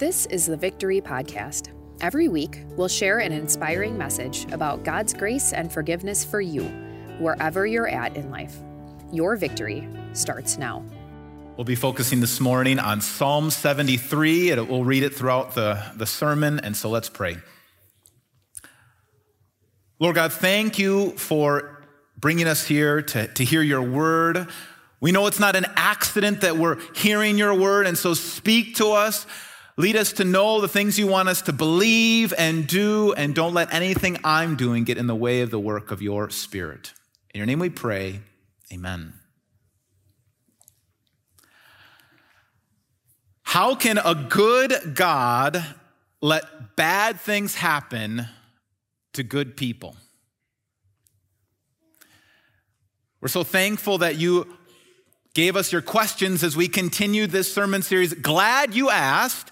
This 0.00 0.24
is 0.30 0.46
the 0.46 0.56
Victory 0.56 1.02
Podcast. 1.02 1.74
Every 2.00 2.28
week, 2.28 2.62
we'll 2.70 2.88
share 2.88 3.18
an 3.18 3.32
inspiring 3.32 3.98
message 3.98 4.50
about 4.50 4.82
God's 4.82 5.12
grace 5.12 5.52
and 5.52 5.70
forgiveness 5.70 6.24
for 6.24 6.40
you, 6.40 6.62
wherever 7.18 7.66
you're 7.66 7.86
at 7.86 8.16
in 8.16 8.30
life. 8.30 8.56
Your 9.12 9.36
victory 9.36 9.86
starts 10.14 10.56
now. 10.56 10.82
We'll 11.58 11.66
be 11.66 11.74
focusing 11.74 12.20
this 12.20 12.40
morning 12.40 12.78
on 12.78 13.02
Psalm 13.02 13.50
73, 13.50 14.52
and 14.52 14.70
we'll 14.70 14.84
read 14.84 15.02
it 15.02 15.14
throughout 15.14 15.54
the, 15.54 15.84
the 15.96 16.06
sermon, 16.06 16.60
and 16.60 16.74
so 16.74 16.88
let's 16.88 17.10
pray. 17.10 17.36
Lord 19.98 20.14
God, 20.14 20.32
thank 20.32 20.78
you 20.78 21.10
for 21.18 21.84
bringing 22.16 22.46
us 22.46 22.64
here 22.66 23.02
to, 23.02 23.26
to 23.26 23.44
hear 23.44 23.60
your 23.60 23.82
word. 23.82 24.48
We 24.98 25.12
know 25.12 25.26
it's 25.26 25.40
not 25.40 25.56
an 25.56 25.66
accident 25.76 26.40
that 26.40 26.56
we're 26.56 26.78
hearing 26.94 27.36
your 27.36 27.52
word, 27.52 27.86
and 27.86 27.98
so 27.98 28.14
speak 28.14 28.76
to 28.76 28.92
us. 28.92 29.26
Lead 29.76 29.96
us 29.96 30.12
to 30.14 30.24
know 30.24 30.60
the 30.60 30.68
things 30.68 30.98
you 30.98 31.06
want 31.06 31.28
us 31.28 31.42
to 31.42 31.52
believe 31.52 32.34
and 32.36 32.66
do, 32.66 33.12
and 33.14 33.34
don't 33.34 33.54
let 33.54 33.72
anything 33.72 34.18
I'm 34.24 34.56
doing 34.56 34.84
get 34.84 34.98
in 34.98 35.06
the 35.06 35.14
way 35.14 35.40
of 35.40 35.50
the 35.50 35.60
work 35.60 35.90
of 35.90 36.02
your 36.02 36.28
spirit. 36.30 36.92
In 37.32 37.38
your 37.38 37.46
name 37.46 37.60
we 37.60 37.70
pray. 37.70 38.20
Amen. 38.72 39.14
How 43.42 43.74
can 43.74 43.98
a 43.98 44.14
good 44.14 44.94
God 44.94 45.64
let 46.20 46.76
bad 46.76 47.18
things 47.18 47.56
happen 47.56 48.26
to 49.14 49.22
good 49.22 49.56
people? 49.56 49.96
We're 53.20 53.28
so 53.28 53.44
thankful 53.44 53.98
that 53.98 54.16
you 54.16 54.56
gave 55.34 55.56
us 55.56 55.72
your 55.72 55.82
questions 55.82 56.42
as 56.42 56.56
we 56.56 56.68
continue 56.68 57.26
this 57.26 57.52
sermon 57.52 57.82
series. 57.82 58.14
Glad 58.14 58.74
you 58.74 58.88
asked. 58.88 59.49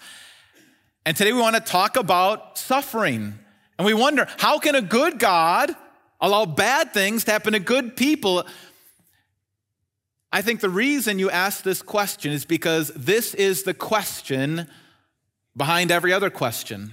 And 1.08 1.16
today 1.16 1.32
we 1.32 1.40
want 1.40 1.56
to 1.56 1.62
talk 1.62 1.96
about 1.96 2.58
suffering. 2.58 3.38
And 3.78 3.86
we 3.86 3.94
wonder 3.94 4.28
how 4.36 4.58
can 4.58 4.74
a 4.74 4.82
good 4.82 5.18
God 5.18 5.74
allow 6.20 6.44
bad 6.44 6.92
things 6.92 7.24
to 7.24 7.30
happen 7.30 7.54
to 7.54 7.60
good 7.60 7.96
people? 7.96 8.46
I 10.30 10.42
think 10.42 10.60
the 10.60 10.68
reason 10.68 11.18
you 11.18 11.30
ask 11.30 11.62
this 11.62 11.80
question 11.80 12.30
is 12.30 12.44
because 12.44 12.88
this 12.88 13.32
is 13.32 13.62
the 13.62 13.72
question 13.72 14.68
behind 15.56 15.90
every 15.90 16.12
other 16.12 16.28
question. 16.28 16.92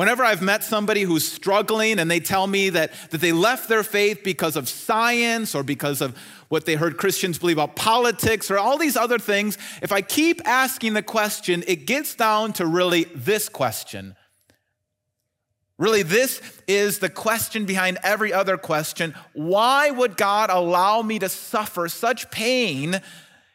Whenever 0.00 0.24
I've 0.24 0.40
met 0.40 0.64
somebody 0.64 1.02
who's 1.02 1.30
struggling 1.30 1.98
and 1.98 2.10
they 2.10 2.20
tell 2.20 2.46
me 2.46 2.70
that, 2.70 2.90
that 3.10 3.20
they 3.20 3.32
left 3.32 3.68
their 3.68 3.82
faith 3.82 4.24
because 4.24 4.56
of 4.56 4.66
science 4.66 5.54
or 5.54 5.62
because 5.62 6.00
of 6.00 6.16
what 6.48 6.64
they 6.64 6.74
heard 6.74 6.96
Christians 6.96 7.38
believe 7.38 7.58
about 7.58 7.76
politics 7.76 8.50
or 8.50 8.56
all 8.56 8.78
these 8.78 8.96
other 8.96 9.18
things, 9.18 9.58
if 9.82 9.92
I 9.92 10.00
keep 10.00 10.40
asking 10.48 10.94
the 10.94 11.02
question, 11.02 11.62
it 11.66 11.84
gets 11.84 12.14
down 12.14 12.54
to 12.54 12.64
really 12.64 13.04
this 13.14 13.50
question. 13.50 14.16
Really, 15.76 16.02
this 16.02 16.40
is 16.66 17.00
the 17.00 17.10
question 17.10 17.66
behind 17.66 17.98
every 18.02 18.32
other 18.32 18.56
question. 18.56 19.14
Why 19.34 19.90
would 19.90 20.16
God 20.16 20.48
allow 20.48 21.02
me 21.02 21.18
to 21.18 21.28
suffer 21.28 21.90
such 21.90 22.30
pain 22.30 23.02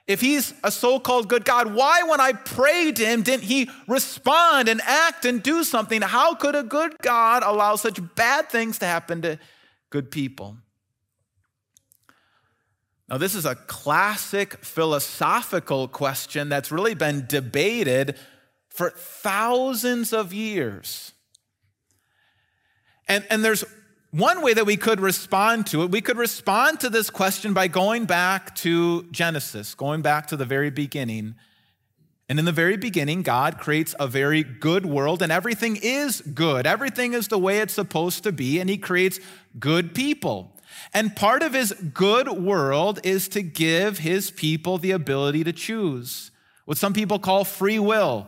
if 0.08 0.22
he's 0.22 0.53
a 0.64 0.72
so 0.72 1.00
called 1.00 1.28
good 1.28 1.45
God, 1.45 1.73
why, 1.73 2.03
when 2.03 2.22
I 2.22 2.34
prayed 2.34 2.98
to 2.98 3.06
him, 3.06 3.23
didn't 3.23 3.44
he 3.44 3.70
respond 3.88 4.70
and 4.70 4.80
act 4.81 5.25
and 5.25 5.42
do 5.42 5.64
something? 5.64 6.02
How 6.02 6.36
could 6.36 6.56
a 6.56 6.64
good 6.64 6.98
God 7.00 7.42
allow 7.44 7.75
such 7.75 8.00
bad 8.16 8.50
things 8.50 8.78
to 8.80 8.86
happen 8.86 9.23
to 9.23 9.39
good 9.89 10.11
people? 10.11 10.58
Now, 13.09 13.17
this 13.17 13.36
is 13.36 13.45
a 13.45 13.56
classic 13.56 14.64
philosophical 14.64 15.88
question 15.88 16.50
that's 16.50 16.72
really 16.72 16.95
been 16.95 17.26
debated 17.28 18.17
for 18.70 18.92
thousands 18.92 20.11
of 20.11 20.33
years. 20.33 21.14
And, 23.08 23.26
and 23.30 23.45
there's 23.45 23.64
one 24.16 24.41
way 24.41 24.53
that 24.53 24.66
we 24.66 24.77
could 24.77 25.02
respond 25.02 25.67
to 25.67 25.83
it, 25.83 25.92
we 25.92 25.99
could 25.99 26.15
respond 26.15 26.80
to 26.80 26.89
this 26.89 27.09
question 27.09 27.53
by 27.53 27.67
going 27.67 28.05
back 28.05 28.55
to 28.55 29.03
Genesis, 29.11 29.76
going 29.76 30.02
back 30.02 30.27
to 30.27 30.37
the 30.37 30.45
very 30.45 30.70
beginning. 30.70 31.36
And 32.30 32.39
in 32.39 32.45
the 32.45 32.53
very 32.53 32.77
beginning, 32.77 33.23
God 33.23 33.58
creates 33.58 33.93
a 33.99 34.08
very 34.08 34.42
good 34.42 34.86
world, 34.86 35.21
and 35.21 35.33
everything 35.33 35.76
is 35.76 36.21
good. 36.21 36.65
Everything 36.65 37.11
is 37.11 37.27
the 37.27 37.37
way 37.37 37.59
it's 37.59 37.73
supposed 37.73 38.23
to 38.23 38.31
be, 38.31 38.61
and 38.61 38.70
He 38.70 38.77
creates 38.77 39.20
good 39.59 39.93
people. 39.93 40.55
And 40.93 41.14
part 41.14 41.43
of 41.43 41.52
His 41.52 41.73
good 41.73 42.30
world 42.30 43.02
is 43.03 43.27
to 43.30 43.42
give 43.42 43.97
His 43.97 44.32
people 44.32 44.77
the 44.77 44.92
ability 44.92 45.43
to 45.43 45.52
choose, 45.52 46.32
what 46.64 46.77
some 46.77 46.93
people 46.93 47.20
call 47.20 47.43
free 47.43 47.80
will 47.80 48.27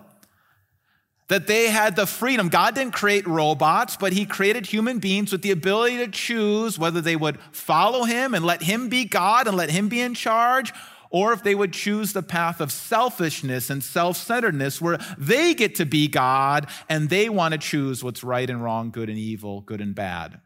that 1.28 1.48
they 1.48 1.70
had 1.70 1.96
the 1.96 2.06
freedom. 2.06 2.48
God 2.48 2.76
didn't 2.76 2.94
create 2.94 3.28
robots, 3.28 3.98
but 3.98 4.14
He 4.14 4.26
created 4.26 4.66
human 4.66 5.00
beings 5.00 5.32
with 5.32 5.42
the 5.42 5.52
ability 5.52 5.98
to 5.98 6.08
choose 6.08 6.80
whether 6.80 7.02
they 7.02 7.16
would 7.16 7.40
follow 7.52 8.06
Him 8.06 8.34
and 8.34 8.46
let 8.46 8.64
Him 8.64 8.90
be 8.90 9.06
God 9.06 9.48
and 9.48 9.58
let 9.58 9.70
Him 9.70 9.90
be 9.90 10.00
in 10.00 10.14
charge, 10.14 10.74
or 11.10 11.34
if 11.34 11.44
they 11.44 11.56
would 11.56 11.74
choose 11.74 12.14
the 12.14 12.24
path 12.24 12.62
of 12.62 12.72
selfishness 12.72 13.70
and 13.70 13.84
self 13.84 14.18
centeredness 14.18 14.82
where 14.82 15.00
they 15.18 15.54
get 15.54 15.76
to 15.76 15.86
be 15.86 16.08
God 16.08 16.68
and 16.90 17.10
they 17.10 17.30
want 17.30 17.54
to 17.54 17.58
choose 17.58 18.04
what's 18.04 18.24
right 18.24 18.50
and 18.50 18.64
wrong, 18.64 18.92
good 18.92 19.10
and 19.10 19.18
evil, 19.18 19.62
good 19.62 19.82
and 19.82 19.96
bad. 19.96 20.40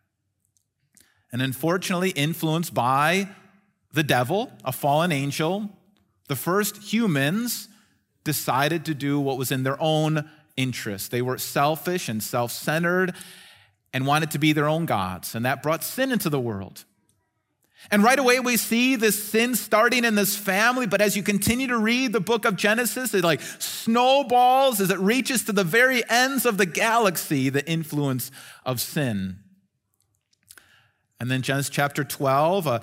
And 1.32 1.42
unfortunately, 1.42 2.10
influenced 2.10 2.74
by 2.74 3.30
the 3.94 4.04
devil, 4.04 4.52
a 4.66 4.72
fallen 4.72 5.12
angel, 5.12 5.70
the 6.28 6.36
first 6.36 6.78
humans 6.78 7.68
decided 8.24 8.86
to 8.86 8.94
do 8.94 9.20
what 9.20 9.38
was 9.38 9.52
in 9.52 9.64
their 9.64 9.82
own 9.82 10.30
interests. 10.58 11.08
They 11.08 11.22
were 11.22 11.38
selfish 11.38 12.10
and 12.10 12.22
self 12.22 12.52
centered 12.52 13.14
and 13.94 14.08
wanted 14.08 14.32
to 14.32 14.40
be 14.40 14.54
their 14.54 14.68
own 14.68 14.86
gods, 14.86 15.36
and 15.36 15.46
that 15.46 15.62
brought 15.62 15.84
sin 15.84 16.12
into 16.12 16.30
the 16.30 16.40
world. 16.40 16.86
And 17.90 18.04
right 18.04 18.20
away, 18.20 18.40
we 18.40 18.58
see 18.58 18.96
this 18.96 19.22
sin 19.22 19.56
starting 19.56 20.06
in 20.06 20.14
this 20.14 20.38
family. 20.38 20.86
But 20.86 21.02
as 21.02 21.18
you 21.18 21.24
continue 21.24 21.68
to 21.68 21.78
read 21.78 22.14
the 22.14 22.20
book 22.20 22.46
of 22.46 22.56
Genesis, 22.56 23.14
it 23.14 23.24
like 23.24 23.42
snowballs 23.42 24.80
as 24.80 24.92
it 24.92 25.00
reaches 25.00 25.46
to 25.46 25.52
the 25.52 25.64
very 25.64 26.08
ends 26.08 26.46
of 26.46 26.58
the 26.58 26.68
galaxy, 26.68 27.50
the 27.50 27.68
influence 27.68 28.30
of 28.66 28.80
sin. 28.80 29.40
And 31.20 31.32
then 31.32 31.42
Genesis 31.42 31.70
chapter 31.70 32.04
12, 32.04 32.68
uh, 32.68 32.80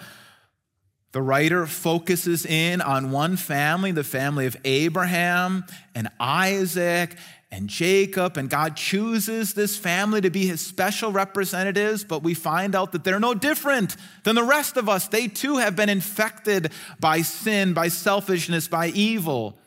the 1.12 1.22
writer 1.22 1.66
focuses 1.66 2.44
in 2.44 2.80
on 2.80 3.10
one 3.10 3.36
family, 3.36 3.92
the 3.92 4.04
family 4.04 4.46
of 4.46 4.56
Abraham 4.64 5.64
and 5.94 6.08
Isaac 6.20 7.16
and 7.50 7.68
Jacob, 7.68 8.36
and 8.36 8.50
God 8.50 8.76
chooses 8.76 9.54
this 9.54 9.76
family 9.76 10.20
to 10.20 10.28
be 10.28 10.46
his 10.46 10.60
special 10.60 11.12
representatives, 11.12 12.04
but 12.04 12.22
we 12.22 12.34
find 12.34 12.74
out 12.74 12.92
that 12.92 13.04
they're 13.04 13.18
no 13.18 13.32
different 13.32 13.96
than 14.24 14.36
the 14.36 14.44
rest 14.44 14.76
of 14.76 14.88
us. 14.88 15.08
They 15.08 15.28
too 15.28 15.56
have 15.56 15.74
been 15.74 15.88
infected 15.88 16.72
by 17.00 17.22
sin, 17.22 17.72
by 17.72 17.88
selfishness, 17.88 18.68
by 18.68 18.88
evil. 18.88 19.58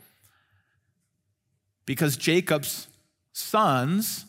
Because 1.87 2.17
Jacob's 2.17 2.87
sons 3.33 4.25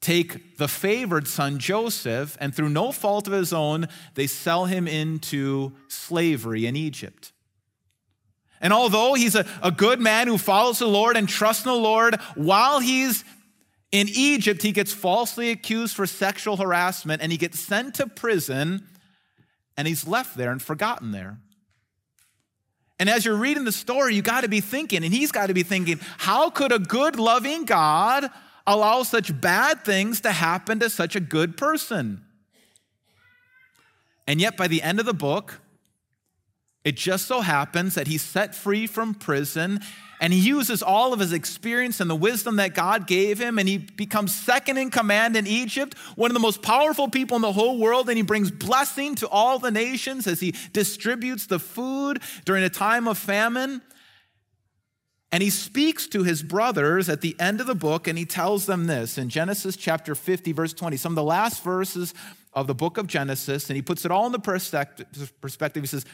take 0.00 0.56
the 0.56 0.68
favored 0.68 1.28
son, 1.28 1.58
Joseph, 1.58 2.36
and 2.40 2.54
through 2.54 2.70
no 2.70 2.92
fault 2.92 3.26
of 3.26 3.34
his 3.34 3.52
own, 3.52 3.88
they 4.14 4.26
sell 4.26 4.64
him 4.64 4.88
into 4.88 5.72
slavery 5.88 6.64
in 6.64 6.76
Egypt. 6.76 7.31
And 8.62 8.72
although 8.72 9.14
he's 9.14 9.34
a, 9.34 9.44
a 9.62 9.72
good 9.72 10.00
man 10.00 10.28
who 10.28 10.38
follows 10.38 10.78
the 10.78 10.86
Lord 10.86 11.16
and 11.16 11.28
trusts 11.28 11.64
in 11.64 11.70
the 11.70 11.76
Lord, 11.76 12.14
while 12.36 12.78
he's 12.78 13.24
in 13.90 14.08
Egypt, 14.08 14.62
he 14.62 14.72
gets 14.72 14.92
falsely 14.92 15.50
accused 15.50 15.94
for 15.94 16.06
sexual 16.06 16.56
harassment 16.56 17.20
and 17.20 17.30
he 17.30 17.36
gets 17.36 17.60
sent 17.60 17.96
to 17.96 18.06
prison 18.06 18.86
and 19.76 19.88
he's 19.88 20.06
left 20.06 20.36
there 20.36 20.52
and 20.52 20.62
forgotten 20.62 21.10
there. 21.10 21.38
And 22.98 23.10
as 23.10 23.24
you're 23.24 23.34
reading 23.34 23.64
the 23.64 23.72
story, 23.72 24.14
you 24.14 24.22
got 24.22 24.42
to 24.42 24.48
be 24.48 24.60
thinking, 24.60 25.02
and 25.02 25.12
he's 25.12 25.32
got 25.32 25.48
to 25.48 25.54
be 25.54 25.64
thinking, 25.64 25.98
how 26.18 26.50
could 26.50 26.70
a 26.70 26.78
good, 26.78 27.18
loving 27.18 27.64
God 27.64 28.30
allow 28.64 29.02
such 29.02 29.40
bad 29.40 29.84
things 29.84 30.20
to 30.20 30.30
happen 30.30 30.78
to 30.78 30.88
such 30.88 31.16
a 31.16 31.20
good 31.20 31.56
person? 31.56 32.22
And 34.28 34.40
yet, 34.40 34.56
by 34.56 34.68
the 34.68 34.82
end 34.82 35.00
of 35.00 35.06
the 35.06 35.14
book, 35.14 35.61
it 36.84 36.96
just 36.96 37.26
so 37.26 37.40
happens 37.40 37.94
that 37.94 38.08
he's 38.08 38.22
set 38.22 38.54
free 38.54 38.86
from 38.86 39.14
prison 39.14 39.80
and 40.22 40.32
he 40.32 40.38
uses 40.38 40.84
all 40.84 41.12
of 41.12 41.18
his 41.18 41.32
experience 41.32 42.00
and 42.00 42.08
the 42.08 42.14
wisdom 42.14 42.54
that 42.56 42.74
God 42.74 43.08
gave 43.08 43.40
him, 43.40 43.58
and 43.58 43.68
he 43.68 43.78
becomes 43.78 44.32
second 44.32 44.78
in 44.78 44.88
command 44.88 45.36
in 45.36 45.48
Egypt, 45.48 45.98
one 46.14 46.30
of 46.30 46.34
the 46.34 46.40
most 46.40 46.62
powerful 46.62 47.08
people 47.08 47.34
in 47.34 47.42
the 47.42 47.50
whole 47.50 47.76
world, 47.76 48.08
and 48.08 48.16
he 48.16 48.22
brings 48.22 48.48
blessing 48.48 49.16
to 49.16 49.28
all 49.28 49.58
the 49.58 49.72
nations 49.72 50.28
as 50.28 50.38
he 50.38 50.54
distributes 50.72 51.46
the 51.46 51.58
food 51.58 52.22
during 52.44 52.62
a 52.62 52.68
time 52.68 53.08
of 53.08 53.18
famine. 53.18 53.82
And 55.32 55.42
he 55.42 55.50
speaks 55.50 56.06
to 56.08 56.22
his 56.22 56.40
brothers 56.44 57.08
at 57.08 57.20
the 57.20 57.34
end 57.40 57.60
of 57.60 57.66
the 57.66 57.74
book, 57.74 58.06
and 58.06 58.16
he 58.16 58.24
tells 58.24 58.66
them 58.66 58.86
this 58.86 59.18
in 59.18 59.28
Genesis 59.28 59.74
chapter 59.74 60.14
50, 60.14 60.52
verse 60.52 60.72
20, 60.72 60.98
some 60.98 61.12
of 61.12 61.16
the 61.16 61.24
last 61.24 61.64
verses 61.64 62.14
of 62.52 62.68
the 62.68 62.74
book 62.76 62.96
of 62.96 63.08
Genesis, 63.08 63.68
and 63.70 63.74
he 63.74 63.82
puts 63.82 64.04
it 64.04 64.12
all 64.12 64.26
in 64.26 64.32
the 64.32 64.38
perspective. 64.38 65.82
He 65.82 65.86
says, 65.88 66.04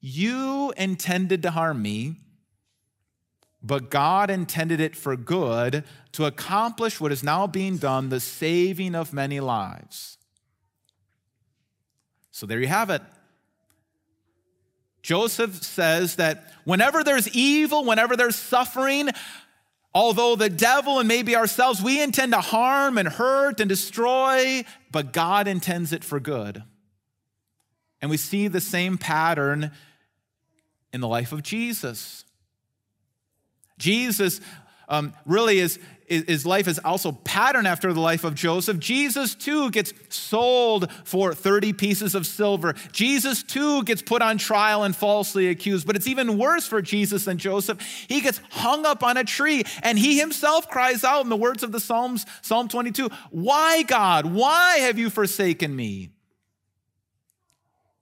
you 0.00 0.72
intended 0.76 1.42
to 1.42 1.50
harm 1.50 1.82
me, 1.82 2.16
but 3.62 3.90
God 3.90 4.30
intended 4.30 4.80
it 4.80 4.94
for 4.94 5.16
good 5.16 5.84
to 6.12 6.24
accomplish 6.24 7.00
what 7.00 7.10
is 7.10 7.24
now 7.24 7.46
being 7.46 7.78
done, 7.78 8.08
the 8.08 8.20
saving 8.20 8.94
of 8.94 9.12
many 9.12 9.40
lives. 9.40 10.18
So 12.30 12.46
there 12.46 12.60
you 12.60 12.68
have 12.68 12.90
it. 12.90 13.02
Joseph 15.02 15.62
says 15.62 16.16
that 16.16 16.52
whenever 16.64 17.02
there's 17.02 17.28
evil, 17.28 17.84
whenever 17.84 18.16
there's 18.16 18.36
suffering, 18.36 19.08
although 19.94 20.36
the 20.36 20.50
devil 20.50 20.98
and 20.98 21.08
maybe 21.08 21.34
ourselves, 21.34 21.80
we 21.80 22.02
intend 22.02 22.32
to 22.32 22.40
harm 22.40 22.98
and 22.98 23.08
hurt 23.08 23.60
and 23.60 23.68
destroy, 23.68 24.64
but 24.90 25.12
God 25.12 25.48
intends 25.48 25.92
it 25.92 26.04
for 26.04 26.20
good. 26.20 26.62
And 28.00 28.10
we 28.10 28.16
see 28.16 28.48
the 28.48 28.60
same 28.60 28.98
pattern 28.98 29.70
in 30.92 31.00
the 31.00 31.08
life 31.08 31.32
of 31.32 31.42
Jesus. 31.42 32.24
Jesus 33.78 34.40
um, 34.88 35.12
really 35.24 35.58
is, 35.58 35.78
his 36.06 36.46
life 36.46 36.68
is 36.68 36.78
also 36.78 37.10
patterned 37.12 37.66
after 37.66 37.92
the 37.92 38.00
life 38.00 38.22
of 38.22 38.34
Joseph. 38.34 38.78
Jesus 38.78 39.34
too 39.34 39.70
gets 39.70 39.92
sold 40.08 40.90
for 41.04 41.34
30 41.34 41.72
pieces 41.72 42.14
of 42.14 42.26
silver. 42.26 42.74
Jesus 42.92 43.42
too 43.42 43.82
gets 43.82 44.02
put 44.02 44.22
on 44.22 44.38
trial 44.38 44.84
and 44.84 44.94
falsely 44.94 45.48
accused. 45.48 45.86
But 45.86 45.96
it's 45.96 46.06
even 46.06 46.38
worse 46.38 46.66
for 46.66 46.80
Jesus 46.80 47.24
than 47.24 47.38
Joseph. 47.38 47.80
He 48.08 48.20
gets 48.20 48.40
hung 48.50 48.86
up 48.86 49.02
on 49.02 49.16
a 49.16 49.24
tree 49.24 49.64
and 49.82 49.98
he 49.98 50.18
himself 50.18 50.68
cries 50.70 51.02
out 51.02 51.24
in 51.24 51.28
the 51.28 51.36
words 51.36 51.62
of 51.62 51.72
the 51.72 51.80
Psalms, 51.80 52.24
Psalm 52.42 52.68
22, 52.68 53.10
Why, 53.30 53.82
God? 53.82 54.26
Why 54.26 54.78
have 54.78 54.98
you 54.98 55.10
forsaken 55.10 55.74
me? 55.74 56.10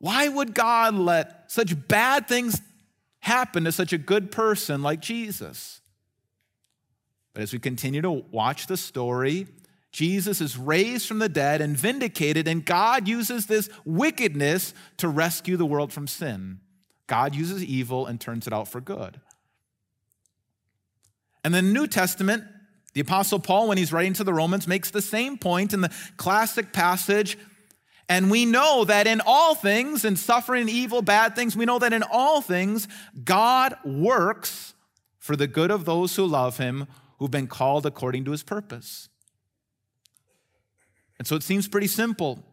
Why 0.05 0.29
would 0.29 0.53
God 0.53 0.97
let 0.97 1.51
such 1.51 1.89
bad 1.89 2.29
things 2.29 2.61
happen 3.21 3.65
to 3.65 3.73
such 3.73 3.95
a 3.95 3.97
good 3.97 4.31
person 4.31 4.83
like 4.83 5.01
Jesus? 5.01 5.81
But 7.33 7.43
as 7.43 7.55
we 7.55 7.59
continue 7.59 8.03
to 8.03 8.11
watch 8.11 8.67
the 8.67 8.77
story, 8.77 9.47
Jesus 9.93 10.43
is 10.43 10.59
raised 10.59 11.09
from 11.09 11.21
the 11.21 11.29
dead 11.31 11.63
and 11.63 11.75
vindicated, 11.75 12.47
and 12.47 12.67
God 12.67 13.09
uses 13.09 13.47
this 13.47 13.71
wickedness 13.87 14.75
to 14.99 15.09
rescue 15.09 15.57
the 15.57 15.65
world 15.65 15.91
from 15.91 16.07
sin. 16.07 16.61
God 17.07 17.35
uses 17.35 17.65
evil 17.65 18.05
and 18.05 18.21
turns 18.21 18.47
it 18.47 18.53
out 18.53 18.69
for 18.69 18.83
good. 18.83 19.23
And 21.43 21.55
the 21.55 21.63
New 21.63 21.87
Testament, 21.87 22.45
the 22.93 23.01
Apostle 23.01 23.39
Paul, 23.39 23.69
when 23.69 23.79
he's 23.79 23.91
writing 23.91 24.13
to 24.13 24.25
the 24.25 24.35
Romans, 24.35 24.69
makes 24.69 24.91
the 24.91 25.01
same 25.01 25.39
point 25.39 25.73
in 25.73 25.81
the 25.81 25.95
classic 26.19 26.75
passage. 26.75 27.39
And 28.09 28.31
we 28.31 28.45
know 28.45 28.85
that 28.85 29.07
in 29.07 29.23
all 29.25 29.55
things, 29.55 30.05
in 30.05 30.17
suffering, 30.17 30.69
evil, 30.69 31.01
bad 31.01 31.35
things, 31.35 31.57
we 31.57 31.65
know 31.65 31.79
that 31.79 31.93
in 31.93 32.03
all 32.03 32.41
things, 32.43 32.87
God 33.25 33.77
works 33.85 34.75
for 35.19 35.37
the 35.37 35.47
good 35.47 35.71
of 35.71 35.85
those 35.85 36.17
who 36.17 36.27
love 36.27 36.59
him 36.59 36.87
who've 37.19 37.31
been 37.31 37.47
called 37.47 37.87
according 37.87 38.25
to 38.27 38.33
his 38.33 38.43
purpose. 38.43 39.09
And 41.19 41.27
so 41.27 41.37
it 41.37 41.43
seems 41.43 41.67
pretty 41.69 41.87
simple. 41.87 42.45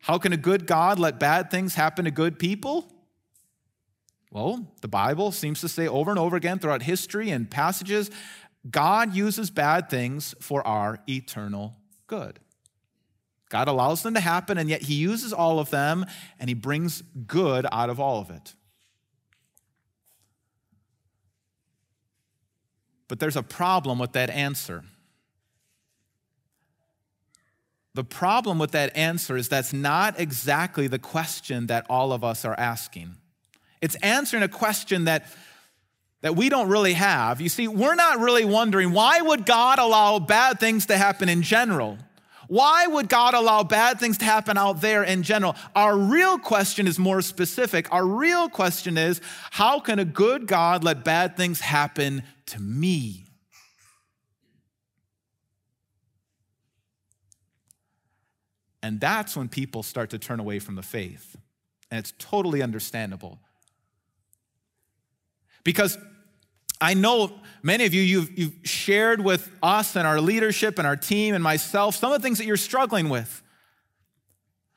How 0.00 0.18
can 0.18 0.32
a 0.32 0.36
good 0.36 0.66
God 0.66 0.98
let 0.98 1.20
bad 1.20 1.50
things 1.50 1.74
happen 1.74 2.04
to 2.06 2.10
good 2.10 2.38
people? 2.38 2.90
Well, 4.32 4.66
the 4.80 4.88
Bible 4.88 5.30
seems 5.30 5.60
to 5.60 5.68
say 5.68 5.86
over 5.86 6.10
and 6.10 6.18
over 6.18 6.36
again 6.36 6.58
throughout 6.58 6.82
history 6.82 7.30
and 7.30 7.50
passages 7.50 8.10
God 8.68 9.14
uses 9.14 9.50
bad 9.50 9.88
things 9.88 10.34
for 10.40 10.66
our 10.66 10.98
eternal 11.08 11.76
good. 12.06 12.40
God 13.50 13.66
allows 13.68 14.02
them 14.02 14.14
to 14.14 14.20
happen, 14.20 14.56
and 14.56 14.70
yet 14.70 14.82
He 14.82 14.94
uses 14.94 15.32
all 15.32 15.58
of 15.58 15.70
them 15.70 16.06
and 16.38 16.48
He 16.48 16.54
brings 16.54 17.02
good 17.26 17.66
out 17.70 17.90
of 17.90 18.00
all 18.00 18.20
of 18.20 18.30
it. 18.30 18.54
But 23.08 23.18
there's 23.18 23.36
a 23.36 23.42
problem 23.42 23.98
with 23.98 24.12
that 24.12 24.30
answer. 24.30 24.84
The 27.94 28.04
problem 28.04 28.60
with 28.60 28.70
that 28.70 28.96
answer 28.96 29.36
is 29.36 29.48
that's 29.48 29.72
not 29.72 30.20
exactly 30.20 30.86
the 30.86 31.00
question 31.00 31.66
that 31.66 31.86
all 31.90 32.12
of 32.12 32.22
us 32.22 32.44
are 32.44 32.54
asking. 32.56 33.16
It's 33.82 33.96
answering 33.96 34.44
a 34.44 34.48
question 34.48 35.06
that, 35.06 35.26
that 36.20 36.36
we 36.36 36.48
don't 36.50 36.68
really 36.68 36.92
have. 36.92 37.40
You 37.40 37.48
see, 37.48 37.66
we're 37.66 37.96
not 37.96 38.20
really 38.20 38.44
wondering 38.44 38.92
why 38.92 39.20
would 39.20 39.44
God 39.44 39.80
allow 39.80 40.20
bad 40.20 40.60
things 40.60 40.86
to 40.86 40.96
happen 40.96 41.28
in 41.28 41.42
general? 41.42 41.98
Why 42.50 42.84
would 42.84 43.08
God 43.08 43.34
allow 43.34 43.62
bad 43.62 44.00
things 44.00 44.18
to 44.18 44.24
happen 44.24 44.58
out 44.58 44.80
there 44.80 45.04
in 45.04 45.22
general? 45.22 45.54
Our 45.76 45.96
real 45.96 46.36
question 46.36 46.88
is 46.88 46.98
more 46.98 47.22
specific. 47.22 47.86
Our 47.92 48.04
real 48.04 48.48
question 48.48 48.98
is 48.98 49.20
how 49.52 49.78
can 49.78 50.00
a 50.00 50.04
good 50.04 50.48
God 50.48 50.82
let 50.82 51.04
bad 51.04 51.36
things 51.36 51.60
happen 51.60 52.24
to 52.46 52.60
me. 52.60 53.24
And 58.82 58.98
that's 58.98 59.36
when 59.36 59.48
people 59.48 59.84
start 59.84 60.10
to 60.10 60.18
turn 60.18 60.40
away 60.40 60.58
from 60.58 60.74
the 60.74 60.82
faith. 60.82 61.36
And 61.88 62.00
it's 62.00 62.14
totally 62.18 62.62
understandable. 62.62 63.38
Because 65.62 65.98
I 66.80 66.94
know 66.94 67.32
many 67.62 67.84
of 67.84 67.94
you, 67.94 68.02
you've, 68.02 68.38
you've, 68.38 68.54
shared 68.64 69.22
with 69.22 69.50
us 69.62 69.96
and 69.96 70.06
our 70.06 70.20
leadership 70.20 70.78
and 70.78 70.86
our 70.86 70.96
team 70.96 71.34
and 71.34 71.44
myself 71.44 71.96
some 71.96 72.12
of 72.12 72.20
the 72.20 72.22
things 72.22 72.38
that 72.38 72.46
you're 72.46 72.56
struggling 72.56 73.08
with. 73.08 73.42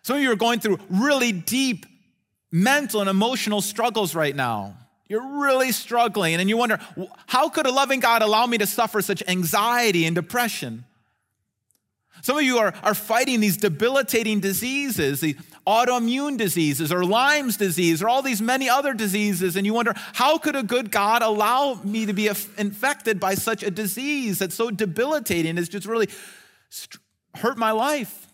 Some 0.03 0.17
of 0.17 0.21
you 0.21 0.31
are 0.31 0.35
going 0.35 0.59
through 0.59 0.79
really 0.89 1.31
deep 1.31 1.85
mental 2.51 2.99
and 3.01 3.09
emotional 3.09 3.61
struggles 3.61 4.15
right 4.15 4.35
now. 4.35 4.75
You're 5.07 5.41
really 5.41 5.71
struggling, 5.71 6.35
and 6.35 6.49
you 6.49 6.57
wonder, 6.57 6.79
how 7.27 7.49
could 7.49 7.65
a 7.65 7.71
loving 7.71 7.99
God 7.99 8.21
allow 8.21 8.45
me 8.45 8.57
to 8.57 8.65
suffer 8.65 9.01
such 9.01 9.21
anxiety 9.27 10.05
and 10.05 10.15
depression? 10.15 10.85
Some 12.21 12.37
of 12.37 12.43
you 12.43 12.57
are, 12.59 12.73
are 12.83 12.93
fighting 12.93 13.39
these 13.39 13.57
debilitating 13.57 14.39
diseases, 14.39 15.19
the 15.19 15.35
autoimmune 15.65 16.37
diseases, 16.37 16.91
or 16.91 17.05
Lyme's 17.05 17.57
disease, 17.57 18.01
or 18.03 18.09
all 18.09 18.21
these 18.21 18.41
many 18.41 18.69
other 18.69 18.93
diseases, 18.93 19.55
and 19.55 19.65
you 19.65 19.73
wonder, 19.73 19.93
how 20.13 20.37
could 20.37 20.55
a 20.55 20.63
good 20.63 20.91
God 20.91 21.21
allow 21.21 21.79
me 21.83 22.05
to 22.05 22.13
be 22.13 22.27
infected 22.57 23.19
by 23.19 23.35
such 23.35 23.63
a 23.63 23.71
disease 23.71 24.39
that's 24.39 24.55
so 24.55 24.71
debilitating? 24.71 25.57
It's 25.57 25.69
just 25.69 25.87
really 25.87 26.09
hurt 27.35 27.57
my 27.57 27.71
life. 27.71 28.27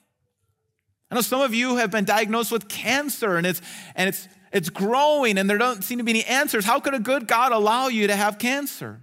I 1.11 1.15
know 1.15 1.21
some 1.21 1.41
of 1.41 1.53
you 1.53 1.77
have 1.77 1.91
been 1.91 2.05
diagnosed 2.05 2.51
with 2.51 2.67
cancer, 2.67 3.37
and 3.37 3.45
it's, 3.45 3.61
and 3.95 4.09
it's 4.09 4.27
it's 4.51 4.69
growing 4.69 5.37
and 5.37 5.49
there 5.49 5.57
don't 5.57 5.83
seem 5.83 5.99
to 5.99 6.03
be 6.03 6.11
any 6.11 6.23
answers. 6.25 6.65
How 6.65 6.79
could 6.79 6.93
a 6.93 6.99
good 6.99 7.27
God 7.27 7.51
allow 7.51 7.87
you 7.87 8.07
to 8.07 8.15
have 8.15 8.39
cancer? 8.39 9.01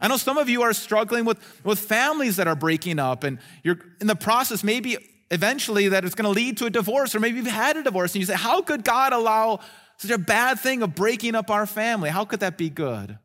I 0.00 0.06
know 0.06 0.16
some 0.16 0.38
of 0.38 0.48
you 0.48 0.62
are 0.62 0.72
struggling 0.72 1.24
with, 1.24 1.38
with 1.64 1.80
families 1.80 2.36
that 2.36 2.46
are 2.46 2.54
breaking 2.54 3.00
up, 3.00 3.24
and 3.24 3.40
you're 3.64 3.80
in 4.00 4.06
the 4.06 4.14
process, 4.14 4.62
maybe 4.62 4.96
eventually, 5.30 5.88
that 5.88 6.04
it's 6.04 6.14
going 6.14 6.24
to 6.24 6.30
lead 6.30 6.56
to 6.58 6.66
a 6.66 6.70
divorce, 6.70 7.14
or 7.14 7.20
maybe 7.20 7.38
you've 7.38 7.46
had 7.46 7.76
a 7.76 7.82
divorce, 7.82 8.14
and 8.14 8.20
you 8.20 8.26
say, 8.26 8.34
How 8.34 8.60
could 8.62 8.84
God 8.84 9.12
allow 9.12 9.60
such 9.96 10.10
a 10.10 10.18
bad 10.18 10.60
thing 10.60 10.82
of 10.82 10.94
breaking 10.94 11.34
up 11.34 11.50
our 11.50 11.66
family? 11.66 12.10
How 12.10 12.24
could 12.24 12.40
that 12.40 12.56
be 12.56 12.70
good? 12.70 13.18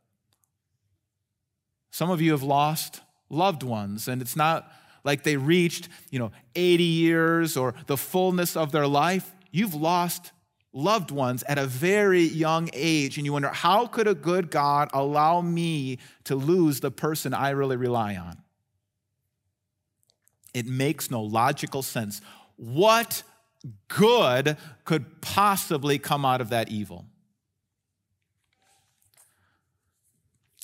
Some 1.92 2.10
of 2.10 2.22
you 2.22 2.32
have 2.32 2.44
lost 2.44 3.02
loved 3.30 3.64
ones, 3.64 4.08
and 4.08 4.22
it's 4.22 4.36
not 4.36 4.72
like 5.04 5.24
they 5.24 5.38
reached, 5.38 5.90
you 6.10 6.20
know, 6.20 6.32
80 6.56 6.84
years 6.84 7.58
or 7.58 7.76
the 7.88 7.98
fullness 7.98 8.56
of 8.56 8.72
their 8.72 8.88
life. 8.88 9.34
You've 9.52 9.76
lost 9.76 10.32
loved 10.74 11.12
ones 11.12 11.44
at 11.48 11.58
a 11.58 11.68
very 11.68 12.24
young 12.24 12.70
age, 12.74 13.18
and 13.18 13.26
you 13.26 13.34
wonder, 13.34 13.50
how 13.50 13.86
could 13.86 14.08
a 14.08 14.16
good 14.16 14.50
God 14.50 14.90
allow 14.94 15.42
me 15.42 16.00
to 16.24 16.36
lose 16.36 16.80
the 16.80 16.92
person 16.92 17.34
I 17.34 17.52
really 17.52 17.78
rely 17.78 18.16
on? 18.16 18.43
It 20.54 20.66
makes 20.66 21.10
no 21.10 21.22
logical 21.22 21.82
sense. 21.82 22.22
What 22.56 23.24
good 23.88 24.58
could 24.86 25.22
possibly 25.22 25.98
come 25.98 26.26
out 26.26 26.42
of 26.42 26.50
that 26.50 26.70
evil? 26.70 27.06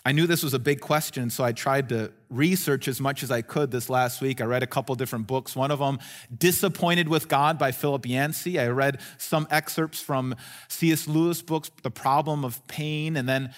I 0.05 0.13
knew 0.13 0.27
this 0.27 0.43
was 0.43 0.53
a 0.53 0.59
big 0.59 0.79
question, 0.79 1.29
so 1.29 1.43
I 1.43 1.51
tried 1.51 1.89
to 1.89 2.11
research 2.29 2.87
as 2.87 3.01
much 3.01 3.21
as 3.21 3.31
I 3.31 3.41
could 3.41 3.69
this 3.69 3.89
last 3.89 4.21
week. 4.21 4.39
I 4.39 4.45
read 4.45 4.63
a 4.63 4.67
couple 4.67 4.95
different 4.95 5.27
books. 5.27 5.55
One 5.55 5.71
of 5.71 5.79
them, 5.79 5.99
Disappointed 6.35 7.09
with 7.09 7.27
God 7.27 7.59
by 7.59 7.71
Philip 7.71 8.07
Yancey. 8.07 8.59
I 8.59 8.69
read 8.69 9.01
some 9.17 9.45
excerpts 9.51 10.01
from 10.01 10.35
C.S. 10.69 11.07
Lewis' 11.07 11.41
books, 11.41 11.69
The 11.83 11.91
Problem 11.91 12.45
of 12.45 12.65
Pain. 12.67 13.17
And 13.17 13.27
then 13.27 13.53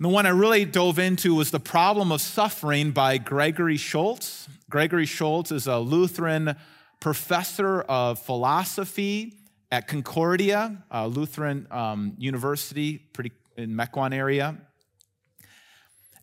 the 0.00 0.08
one 0.08 0.26
I 0.26 0.30
really 0.30 0.64
dove 0.64 0.98
into 0.98 1.36
was 1.36 1.52
The 1.52 1.60
Problem 1.60 2.10
of 2.10 2.20
Suffering 2.20 2.90
by 2.90 3.16
Gregory 3.18 3.76
Schulz. 3.76 4.48
Gregory 4.68 5.06
Schulz 5.06 5.52
is 5.52 5.68
a 5.68 5.78
Lutheran 5.78 6.56
professor 6.98 7.82
of 7.82 8.18
philosophy 8.18 9.38
at 9.70 9.86
Concordia, 9.86 10.82
Lutheran 10.92 11.68
um, 11.70 12.14
University, 12.18 12.98
pretty 12.98 13.30
in 13.56 13.70
Mequon 13.70 14.12
area. 14.12 14.56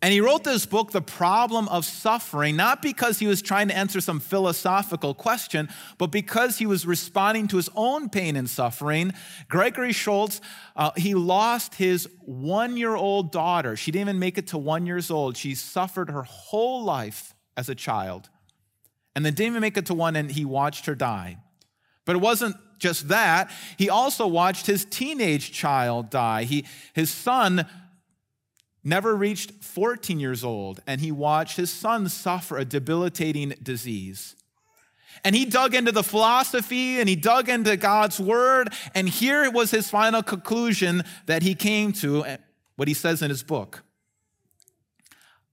And 0.03 0.11
he 0.11 0.19
wrote 0.19 0.43
this 0.43 0.65
book, 0.65 0.91
The 0.91 1.01
Problem 1.01 1.67
of 1.67 1.85
Suffering, 1.85 2.55
not 2.55 2.81
because 2.81 3.19
he 3.19 3.27
was 3.27 3.39
trying 3.41 3.67
to 3.67 3.77
answer 3.77 4.01
some 4.01 4.19
philosophical 4.19 5.13
question, 5.13 5.69
but 5.99 6.07
because 6.07 6.57
he 6.57 6.65
was 6.65 6.87
responding 6.87 7.47
to 7.49 7.57
his 7.57 7.69
own 7.75 8.09
pain 8.09 8.35
and 8.35 8.49
suffering. 8.49 9.13
Gregory 9.47 9.91
Schulz, 9.93 10.41
uh, 10.75 10.89
he 10.97 11.13
lost 11.13 11.75
his 11.75 12.09
one 12.21 12.77
year 12.77 12.95
old 12.95 13.31
daughter. 13.31 13.75
She 13.75 13.91
didn't 13.91 14.09
even 14.09 14.19
make 14.19 14.39
it 14.39 14.47
to 14.47 14.57
one 14.57 14.87
years 14.87 15.11
old. 15.11 15.37
She 15.37 15.53
suffered 15.53 16.09
her 16.09 16.23
whole 16.23 16.83
life 16.83 17.35
as 17.55 17.69
a 17.69 17.75
child. 17.75 18.29
And 19.15 19.23
then 19.23 19.35
didn't 19.35 19.51
even 19.51 19.61
make 19.61 19.77
it 19.77 19.85
to 19.87 19.93
one, 19.93 20.15
and 20.15 20.31
he 20.31 20.45
watched 20.45 20.87
her 20.87 20.95
die. 20.95 21.37
But 22.05 22.15
it 22.15 22.19
wasn't 22.19 22.55
just 22.79 23.09
that. 23.09 23.51
He 23.77 23.89
also 23.89 24.25
watched 24.25 24.65
his 24.65 24.83
teenage 24.85 25.51
child 25.51 26.09
die. 26.09 26.43
He, 26.43 26.65
his 26.93 27.11
son 27.11 27.67
never 28.83 29.15
reached 29.15 29.63
14 29.63 30.19
years 30.19 30.43
old, 30.43 30.81
and 30.87 31.01
he 31.01 31.11
watched 31.11 31.57
his 31.57 31.71
son 31.71 32.09
suffer 32.09 32.57
a 32.57 32.65
debilitating 32.65 33.53
disease. 33.61 34.35
And 35.23 35.35
he 35.35 35.45
dug 35.45 35.75
into 35.75 35.91
the 35.91 36.03
philosophy 36.03 36.99
and 36.99 37.07
he 37.07 37.15
dug 37.15 37.47
into 37.49 37.77
God's 37.77 38.19
word, 38.19 38.73
and 38.95 39.07
here 39.07 39.49
was 39.51 39.71
his 39.71 39.89
final 39.89 40.23
conclusion 40.23 41.03
that 41.27 41.43
he 41.43 41.53
came 41.53 41.91
to, 41.93 42.25
eh, 42.25 42.37
what 42.75 42.87
he 42.87 42.93
says 42.93 43.21
in 43.21 43.29
his 43.29 43.43
book. 43.43 43.83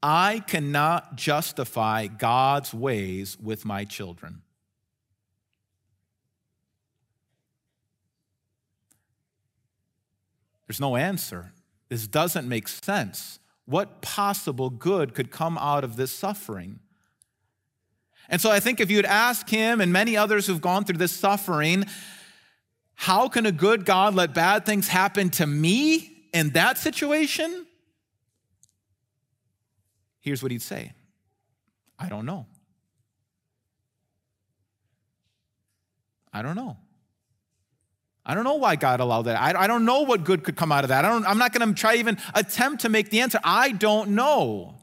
I 0.02 0.44
cannot 0.46 1.16
justify 1.16 2.06
God's 2.06 2.72
ways 2.72 3.36
with 3.38 3.64
my 3.64 3.84
children. 3.84 4.42
There's 10.68 10.80
no 10.80 10.96
answer. 10.96 11.52
This 11.88 12.06
doesn't 12.06 12.48
make 12.48 12.68
sense. 12.68 13.38
What 13.64 14.00
possible 14.00 14.70
good 14.70 15.14
could 15.14 15.30
come 15.30 15.58
out 15.58 15.84
of 15.84 15.96
this 15.96 16.10
suffering? 16.10 16.80
And 18.28 18.40
so 18.40 18.50
I 18.50 18.60
think 18.60 18.80
if 18.80 18.90
you'd 18.90 19.06
ask 19.06 19.48
him 19.48 19.80
and 19.80 19.92
many 19.92 20.16
others 20.16 20.46
who've 20.46 20.60
gone 20.60 20.84
through 20.84 20.98
this 20.98 21.12
suffering, 21.12 21.84
how 22.94 23.28
can 23.28 23.46
a 23.46 23.52
good 23.52 23.84
God 23.84 24.14
let 24.14 24.34
bad 24.34 24.66
things 24.66 24.88
happen 24.88 25.30
to 25.30 25.46
me 25.46 26.28
in 26.34 26.50
that 26.50 26.76
situation? 26.78 27.66
Here's 30.20 30.42
what 30.42 30.52
he'd 30.52 30.62
say 30.62 30.92
I 31.98 32.08
don't 32.08 32.26
know. 32.26 32.46
I 36.32 36.42
don't 36.42 36.56
know. 36.56 36.76
I 38.28 38.34
don't 38.34 38.44
know 38.44 38.56
why 38.56 38.76
God 38.76 39.00
allowed 39.00 39.22
that. 39.22 39.40
I, 39.40 39.64
I 39.64 39.66
don't 39.66 39.86
know 39.86 40.02
what 40.02 40.22
good 40.22 40.44
could 40.44 40.54
come 40.54 40.70
out 40.70 40.84
of 40.84 40.88
that. 40.88 41.06
I 41.06 41.08
don't, 41.08 41.26
I'm 41.26 41.38
not 41.38 41.54
going 41.54 41.66
to 41.66 41.74
try 41.74 41.94
even 41.94 42.18
attempt 42.34 42.82
to 42.82 42.90
make 42.90 43.08
the 43.08 43.20
answer. 43.20 43.40
I 43.42 43.72
don't 43.72 44.10
know. 44.10 44.74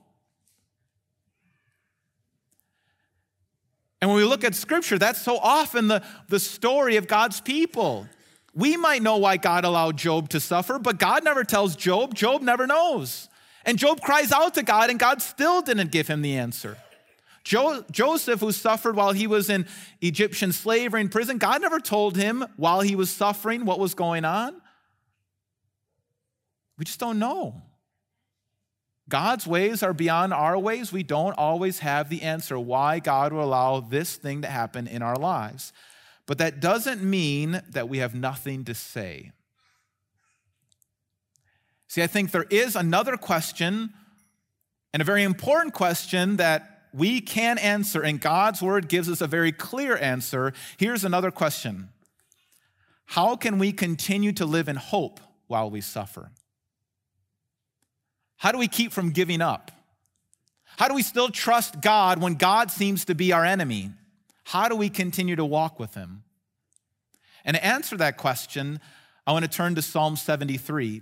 And 4.01 4.09
when 4.09 4.17
we 4.17 4.25
look 4.25 4.43
at 4.43 4.55
scripture, 4.55 4.97
that's 4.97 5.21
so 5.21 5.37
often 5.37 5.87
the, 5.87 6.01
the 6.27 6.39
story 6.39 6.95
of 6.95 7.07
God's 7.07 7.39
people. 7.39 8.07
We 8.55 8.77
might 8.77 9.03
know 9.03 9.17
why 9.17 9.37
God 9.37 9.63
allowed 9.63 9.97
Job 9.97 10.29
to 10.29 10.39
suffer, 10.39 10.79
but 10.79 10.97
God 10.97 11.23
never 11.23 11.43
tells 11.43 11.75
Job. 11.75 12.15
Job 12.15 12.41
never 12.41 12.65
knows. 12.65 13.29
And 13.63 13.77
Job 13.77 14.01
cries 14.01 14.31
out 14.31 14.55
to 14.55 14.63
God, 14.63 14.89
and 14.89 14.99
God 14.99 15.21
still 15.21 15.61
didn't 15.61 15.91
give 15.91 16.07
him 16.07 16.23
the 16.23 16.37
answer. 16.37 16.77
Jo- 17.45 17.85
Joseph, 17.91 18.39
who 18.39 18.51
suffered 18.51 18.95
while 18.95 19.13
he 19.13 19.27
was 19.27 19.49
in 19.49 19.67
Egyptian 20.01 20.51
slavery 20.51 20.99
in 20.99 21.09
prison, 21.09 21.37
God 21.37 21.61
never 21.61 21.79
told 21.79 22.17
him 22.17 22.43
while 22.57 22.81
he 22.81 22.95
was 22.95 23.11
suffering 23.11 23.65
what 23.65 23.79
was 23.79 23.93
going 23.93 24.25
on. 24.25 24.59
We 26.77 26.85
just 26.85 26.99
don't 26.99 27.19
know. 27.19 27.61
God's 29.07 29.45
ways 29.45 29.83
are 29.83 29.93
beyond 29.93 30.33
our 30.33 30.57
ways. 30.57 30.91
We 30.91 31.03
don't 31.03 31.37
always 31.37 31.79
have 31.79 32.09
the 32.09 32.23
answer 32.23 32.57
why 32.59 32.99
God 32.99 33.31
will 33.31 33.43
allow 33.43 33.79
this 33.79 34.15
thing 34.15 34.41
to 34.41 34.47
happen 34.47 34.87
in 34.87 35.03
our 35.03 35.15
lives. 35.15 35.71
But 36.25 36.39
that 36.39 36.59
doesn't 36.59 37.03
mean 37.03 37.61
that 37.69 37.87
we 37.87 37.99
have 37.99 38.15
nothing 38.15 38.65
to 38.65 38.73
say. 38.73 39.31
See, 41.87 42.01
I 42.01 42.07
think 42.07 42.31
there 42.31 42.47
is 42.49 42.75
another 42.75 43.15
question, 43.15 43.93
and 44.91 45.01
a 45.01 45.05
very 45.05 45.21
important 45.21 45.75
question 45.75 46.37
that 46.37 46.74
we 46.95 47.19
can 47.19 47.57
answer, 47.57 48.01
and 48.01 48.21
God's 48.21 48.61
word 48.61 48.87
gives 48.87 49.09
us 49.09 49.19
a 49.19 49.27
very 49.27 49.51
clear 49.51 49.97
answer. 49.97 50.53
Here's 50.77 51.03
another 51.03 51.31
question 51.31 51.89
How 53.05 53.35
can 53.35 53.59
we 53.59 53.71
continue 53.71 54.31
to 54.33 54.45
live 54.45 54.69
in 54.69 54.77
hope 54.77 55.19
while 55.47 55.69
we 55.69 55.81
suffer? 55.81 56.31
How 58.37 58.51
do 58.51 58.57
we 58.57 58.67
keep 58.67 58.91
from 58.91 59.11
giving 59.11 59.41
up? 59.41 59.71
How 60.77 60.87
do 60.87 60.93
we 60.93 61.03
still 61.03 61.29
trust 61.29 61.81
God 61.81 62.21
when 62.21 62.35
God 62.35 62.69
seems 62.71 63.05
to 63.05 63.15
be 63.15 63.31
our 63.31 63.45
enemy? 63.45 63.91
How 64.43 64.69
do 64.69 64.75
we 64.75 64.89
continue 64.89 65.35
to 65.35 65.45
walk 65.45 65.79
with 65.79 65.95
Him? 65.95 66.23
And 67.43 67.55
to 67.55 67.65
answer 67.65 67.97
that 67.97 68.17
question, 68.17 68.79
I 69.25 69.31
want 69.31 69.43
to 69.43 69.51
turn 69.51 69.75
to 69.75 69.81
Psalm 69.81 70.15
73. 70.15 71.01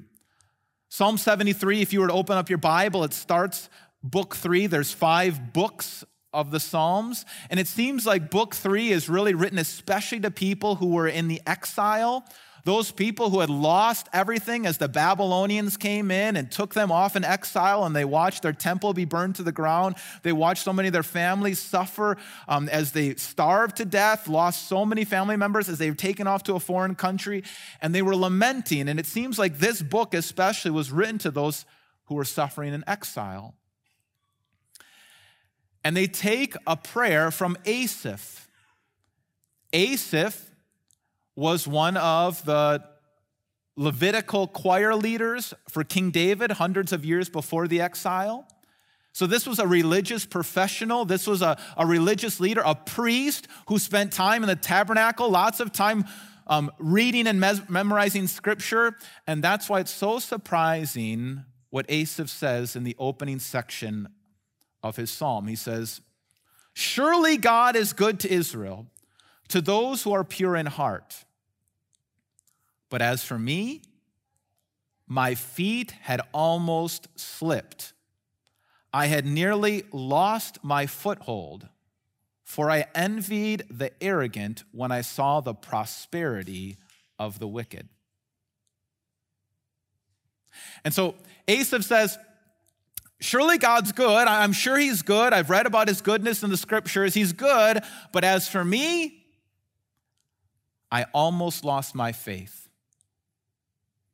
Psalm 0.90 1.18
73, 1.18 1.82
if 1.82 1.92
you 1.92 2.02
were 2.02 2.08
to 2.08 2.14
open 2.14 2.38
up 2.38 2.50
your 2.50 2.60
Bible, 2.60 3.04
it 3.04 3.14
starts 3.14 3.68
book 4.04 4.36
three. 4.36 4.68
There's 4.68 4.92
five 4.92 5.54
books 5.54 6.04
of 6.34 6.52
the 6.52 6.60
Psalms. 6.60 7.26
And 7.50 7.60
it 7.60 7.68
seems 7.68 8.06
like 8.06 8.32
book 8.32 8.56
three 8.56 8.92
is 8.92 9.08
really 9.08 9.34
written 9.34 9.60
especially 9.60 10.20
to 10.22 10.32
people 10.32 10.76
who 10.76 10.88
were 10.88 11.08
in 11.08 11.28
the 11.28 11.42
exile, 11.46 12.26
those 12.66 12.92
people 12.92 13.30
who 13.30 13.42
had 13.42 13.50
lost 13.50 14.08
everything 14.14 14.66
as 14.66 14.78
the 14.78 14.88
Babylonians 14.88 15.76
came 15.76 16.10
in 16.10 16.38
and 16.38 16.50
took 16.50 16.74
them 16.74 16.94
off 16.94 17.18
in 17.18 17.26
exile 17.26 17.86
and 17.86 17.94
they 17.94 18.06
watched 18.06 18.42
their 18.42 18.54
temple 18.54 18.94
be 18.94 19.04
burned 19.04 19.36
to 19.36 19.44
the 19.44 19.52
ground. 19.52 19.96
They 20.24 20.32
watched 20.32 20.64
so 20.64 20.72
many 20.72 20.88
of 20.88 20.94
their 20.94 21.04
families 21.04 21.60
suffer 21.60 22.18
um, 22.48 22.70
as 22.70 22.94
they 22.94 23.16
starved 23.16 23.78
to 23.78 23.86
death, 23.86 24.30
lost 24.30 24.68
so 24.70 24.86
many 24.86 25.04
family 25.04 25.36
members 25.36 25.68
as 25.68 25.78
they 25.78 25.90
were 25.90 25.96
taken 25.96 26.26
off 26.26 26.44
to 26.44 26.56
a 26.56 26.60
foreign 26.60 26.96
country, 26.96 27.44
and 27.82 27.94
they 27.94 28.02
were 28.02 28.16
lamenting. 28.16 28.88
And 28.88 28.98
it 28.98 29.08
seems 29.08 29.38
like 29.38 29.60
this 29.60 29.82
book, 29.82 30.14
especially, 30.14 30.72
was 30.72 30.90
written 30.90 31.18
to 31.20 31.32
those 31.32 31.66
who 32.06 32.16
were 32.16 32.26
suffering 32.26 32.74
in 32.74 32.84
exile 32.88 33.56
and 35.84 35.96
they 35.96 36.08
take 36.08 36.56
a 36.66 36.78
prayer 36.78 37.32
from 37.32 37.58
Asaph. 37.66 38.48
Asaph 39.74 40.50
was 41.36 41.68
one 41.68 41.98
of 41.98 42.44
the 42.46 42.84
Levitical 43.76 44.46
choir 44.46 44.94
leaders 44.94 45.52
for 45.68 45.84
King 45.84 46.12
David 46.12 46.52
hundreds 46.52 46.94
of 46.94 47.04
years 47.04 47.28
before 47.28 47.68
the 47.68 47.82
exile. 47.82 48.48
So, 49.14 49.26
this 49.26 49.48
was 49.48 49.58
a 49.58 49.66
religious 49.66 50.28
professional. 50.28 51.06
This 51.06 51.26
was 51.26 51.42
a, 51.42 51.58
a 51.76 51.86
religious 51.86 52.40
leader, 52.40 52.62
a 52.64 52.76
priest 52.76 53.48
who 53.68 53.80
spent 53.80 54.14
time 54.14 54.44
in 54.44 54.48
the 54.48 54.56
tabernacle, 54.56 55.28
lots 55.28 55.60
of 55.60 55.72
time 55.72 56.06
um, 56.46 56.72
reading 56.78 57.26
and 57.26 57.40
mes- 57.40 57.68
memorizing 57.68 58.28
scripture. 58.28 58.96
And 59.26 59.44
that's 59.44 59.68
why 59.70 59.80
it's 59.80 59.92
so 59.92 60.20
surprising 60.20 61.44
what 61.72 61.88
Asaph 61.90 62.30
says 62.30 62.76
in 62.76 62.84
the 62.84 62.96
opening 63.00 63.40
section 63.40 64.08
of 64.84 64.98
his 64.98 65.10
psalm. 65.10 65.48
He 65.48 65.56
says, 65.56 66.02
Surely 66.74 67.38
God 67.38 67.76
is 67.76 67.94
good 67.94 68.20
to 68.22 68.32
Israel, 68.32 68.88
to 69.48 69.62
those 69.62 70.04
who 70.04 70.12
are 70.12 70.24
pure 70.24 70.56
in 70.56 70.66
heart. 70.66 71.26
But 72.90 73.02
as 73.02 73.24
for 73.24 73.40
me, 73.40 73.82
my 75.08 75.36
feet 75.36 75.92
had 76.02 76.22
almost 76.34 77.08
slipped. 77.16 77.94
I 78.92 79.08
had 79.08 79.26
nearly 79.26 79.84
lost 79.92 80.64
my 80.64 80.86
foothold, 80.86 81.68
for 82.44 82.70
I 82.70 82.86
envied 82.94 83.64
the 83.70 83.92
arrogant 84.04 84.64
when 84.72 84.92
I 84.92 85.02
saw 85.02 85.42
the 85.42 85.56
prosperity 85.56 86.78
of 87.18 87.40
the 87.40 87.48
wicked. 87.48 87.90
And 90.84 90.94
so 90.94 91.16
Asaph 91.48 91.84
says, 91.84 92.18
Surely 93.24 93.58
God's 93.58 93.94
good. 93.94 94.28
I'm 94.28 94.52
sure 94.52 94.78
He's 94.78 95.02
good. 95.02 95.32
I've 95.32 95.50
read 95.50 95.66
about 95.66 95.88
His 95.88 96.02
goodness 96.02 96.44
in 96.44 96.50
the 96.50 96.58
scriptures. 96.58 97.14
He's 97.14 97.32
good. 97.32 97.80
But 98.12 98.26
as 98.26 98.50
for 98.50 98.66
me, 98.66 99.24
I 100.92 101.06
almost 101.14 101.64
lost 101.64 101.96
my 101.96 102.12
faith. 102.12 102.68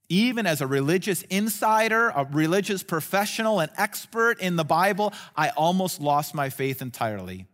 Even 0.10 0.46
as 0.46 0.62
a 0.62 0.68
religious 0.68 1.24
insider, 1.24 2.10
a 2.10 2.24
religious 2.32 2.84
professional, 2.84 3.60
an 3.60 3.70
expert 3.78 4.40
in 4.40 4.58
the 4.58 4.64
Bible, 4.64 5.12
I 5.36 5.50
almost 5.50 6.00
lost 6.00 6.36
my 6.36 6.52
faith 6.52 6.80
entirely. 6.80 7.48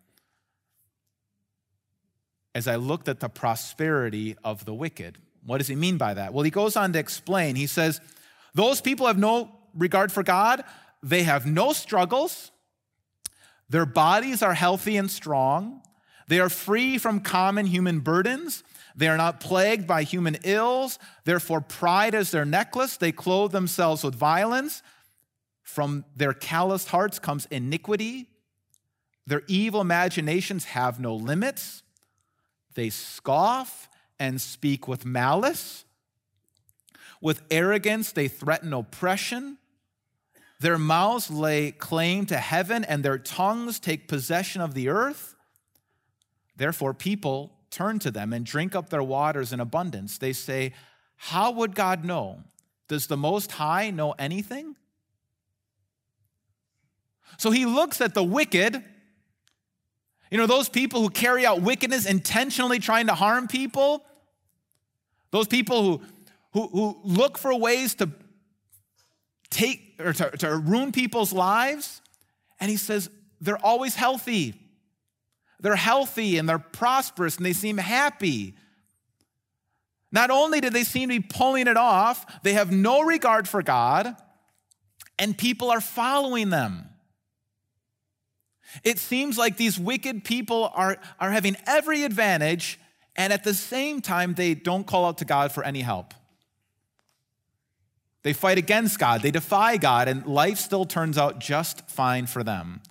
As 2.54 2.68
I 2.68 2.76
looked 2.76 3.08
at 3.08 3.22
the 3.22 3.30
prosperity 3.30 4.36
of 4.44 4.66
the 4.66 4.74
wicked. 4.74 5.20
What 5.46 5.60
does 5.60 5.68
he 5.68 5.76
mean 5.76 5.98
by 5.98 6.16
that? 6.16 6.34
Well, 6.34 6.44
he 6.44 6.52
goes 6.52 6.76
on 6.76 6.92
to 6.92 7.00
explain. 7.00 7.56
He 7.56 7.68
says, 7.68 8.02
Those 8.54 8.82
people 8.82 9.08
have 9.08 9.18
no 9.18 9.52
regard 9.74 10.12
for 10.12 10.24
God 10.24 10.62
they 11.06 11.22
have 11.22 11.46
no 11.46 11.72
struggles. 11.72 12.52
Their 13.70 13.86
bodies 13.86 14.42
are 14.42 14.56
healthy 14.56 14.98
and 14.98 15.10
strong. 15.10 15.84
They 16.28 16.40
are 16.40 16.50
free 16.50 16.98
from 16.98 17.20
common 17.20 17.68
human 17.68 18.00
burdens. 18.00 18.64
They 18.96 19.08
are 19.08 19.16
not 19.16 19.40
plagued 19.40 19.86
by 19.86 20.02
human 20.02 20.38
ills. 20.44 20.98
Therefore, 21.24 21.62
pride 21.62 22.16
is 22.16 22.32
their 22.32 22.44
necklace. 22.44 22.98
They 22.98 23.12
clothe 23.12 23.52
themselves 23.52 24.04
with 24.04 24.16
violence. 24.16 24.82
From 25.62 26.06
their 26.16 26.34
calloused 26.34 26.90
hearts 26.90 27.20
comes 27.20 27.46
iniquity. 27.52 28.28
Their 29.28 29.44
evil 29.48 29.82
imaginations 29.82 30.66
have 30.66 31.00
no 31.00 31.16
limits. 31.16 31.84
They 32.74 32.90
scoff 32.90 33.90
and 34.20 34.42
speak 34.42 34.88
with 34.88 35.06
malice. 35.06 35.86
With 37.22 37.44
arrogance, 37.52 38.12
they 38.12 38.28
threaten 38.28 38.74
oppression. 38.74 39.60
Their 40.66 40.80
mouths 40.80 41.30
lay 41.30 41.70
claim 41.74 42.26
to 42.26 42.38
heaven, 42.38 42.84
and 42.84 43.06
their 43.06 43.20
tongues 43.20 43.80
take 43.80 44.08
possession 44.08 44.62
of 44.62 44.74
the 44.74 44.90
earth. 44.90 45.36
Therefore, 46.58 46.96
people 46.96 47.54
turn 47.70 48.00
to 48.00 48.10
them 48.10 48.34
and 48.34 48.44
drink 48.44 48.74
up 48.74 48.90
their 48.90 49.04
waters 49.04 49.54
in 49.54 49.60
abundance. 49.60 50.18
They 50.18 50.34
say, 50.34 50.74
How 51.18 51.52
would 51.52 51.76
God 51.76 52.04
know? 52.04 52.40
Does 52.88 53.06
the 53.06 53.16
Most 53.16 53.52
High 53.52 53.92
know 53.92 54.14
anything? 54.14 54.76
So 57.38 57.52
he 57.52 57.68
looks 57.68 58.02
at 58.02 58.16
the 58.16 58.24
wicked, 58.24 58.84
you 60.32 60.38
know, 60.40 60.48
those 60.48 60.68
people 60.68 61.00
who 61.00 61.12
carry 61.12 61.46
out 61.46 61.62
wickedness 61.62 62.08
intentionally 62.08 62.80
trying 62.80 63.06
to 63.06 63.14
harm 63.14 63.48
people, 63.48 64.04
those 65.30 65.48
people 65.48 65.84
who, 65.84 66.02
who, 66.54 66.68
who 66.70 67.00
look 67.04 67.38
for 67.38 67.56
ways 67.56 67.94
to 67.94 68.10
take 69.52 69.85
or 70.00 70.14
to, 70.14 70.30
to 70.38 70.56
ruin 70.56 70.92
people's 70.92 71.34
lives. 71.34 72.02
And 72.60 72.70
he 72.70 72.78
says, 72.78 73.10
they're 73.42 73.64
always 73.64 73.96
healthy. 73.96 74.56
They're 75.60 75.76
healthy 75.76 76.38
and 76.38 76.48
they're 76.48 76.60
prosperous 76.60 77.38
and 77.38 77.46
they 77.46 77.54
seem 77.54 77.78
happy. 77.78 78.56
Not 80.12 80.30
only 80.30 80.62
do 80.62 80.70
they 80.70 80.84
seem 80.84 81.10
to 81.10 81.20
be 81.20 81.28
pulling 81.28 81.68
it 81.68 81.78
off, 81.78 82.42
they 82.44 82.54
have 82.54 82.72
no 82.72 83.02
regard 83.02 83.50
for 83.50 83.62
God, 83.62 84.16
and 85.20 85.38
people 85.38 85.70
are 85.72 85.82
following 85.82 86.50
them. 86.50 86.90
It 88.84 88.98
seems 88.98 89.38
like 89.38 89.58
these 89.58 89.78
wicked 89.78 90.24
people 90.24 90.72
are, 90.74 90.98
are 91.20 91.32
having 91.32 91.58
every 91.68 92.04
advantage, 92.04 92.80
and 93.16 93.34
at 93.34 93.44
the 93.44 93.54
same 93.54 94.02
time, 94.02 94.36
they 94.36 94.54
don't 94.54 94.88
call 94.88 95.06
out 95.06 95.18
to 95.18 95.26
God 95.26 95.52
for 95.52 95.64
any 95.64 95.82
help. 95.82 96.14
They 98.26 98.34
fight 98.34 98.58
against 98.58 98.98
God, 98.98 99.22
they 99.22 99.30
defy 99.30 99.78
God, 99.78 100.08
and 100.08 100.26
life 100.26 100.58
still 100.58 100.84
turns 100.84 101.16
out 101.16 101.38
just 101.38 101.88
fine 101.88 102.26
for 102.26 102.44
them. 102.44 102.82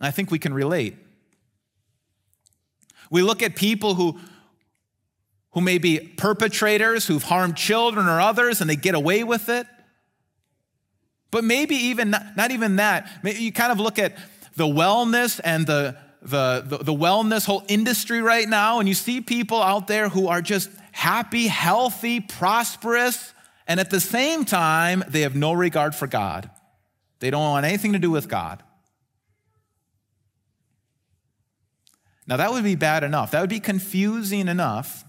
I 0.00 0.10
think 0.10 0.30
we 0.30 0.38
can 0.38 0.54
relate. 0.54 0.96
We 3.10 3.20
look 3.20 3.42
at 3.42 3.56
people 3.56 3.94
who, 3.94 4.18
who 5.50 5.60
may 5.60 5.76
be 5.76 5.98
perpetrators, 5.98 7.06
who've 7.06 7.22
harmed 7.22 7.58
children 7.58 8.06
or 8.06 8.22
others, 8.22 8.62
and 8.62 8.70
they 8.70 8.76
get 8.76 8.94
away 8.94 9.22
with 9.22 9.50
it. 9.50 9.66
But 11.30 11.44
maybe 11.44 11.74
even 11.74 12.08
not, 12.08 12.38
not 12.38 12.52
even 12.52 12.76
that. 12.76 13.06
Maybe 13.22 13.40
you 13.40 13.52
kind 13.52 13.70
of 13.70 13.78
look 13.78 13.98
at 13.98 14.16
the 14.56 14.64
wellness 14.64 15.42
and 15.44 15.66
the, 15.66 15.98
the, 16.22 16.64
the, 16.66 16.78
the 16.78 16.94
wellness 16.94 17.44
whole 17.44 17.64
industry 17.68 18.22
right 18.22 18.48
now, 18.48 18.80
and 18.80 18.88
you 18.88 18.94
see 18.94 19.20
people 19.20 19.62
out 19.62 19.88
there 19.88 20.08
who 20.08 20.28
are 20.28 20.40
just 20.40 20.70
happy, 20.98 21.46
healthy, 21.46 22.18
prosperous, 22.18 23.32
and 23.68 23.78
at 23.78 23.88
the 23.88 24.00
same 24.00 24.44
time, 24.44 25.04
they 25.06 25.20
have 25.20 25.36
no 25.36 25.52
regard 25.52 25.94
for 25.94 26.08
God. 26.08 26.50
They 27.20 27.30
don't 27.30 27.40
want 27.40 27.64
anything 27.64 27.92
to 27.92 28.00
do 28.00 28.10
with 28.10 28.28
God. 28.28 28.64
Now, 32.26 32.36
that 32.38 32.50
would 32.50 32.64
be 32.64 32.74
bad 32.74 33.04
enough. 33.04 33.30
That 33.30 33.40
would 33.40 33.48
be 33.48 33.60
confusing 33.60 34.48
enough. 34.48 35.04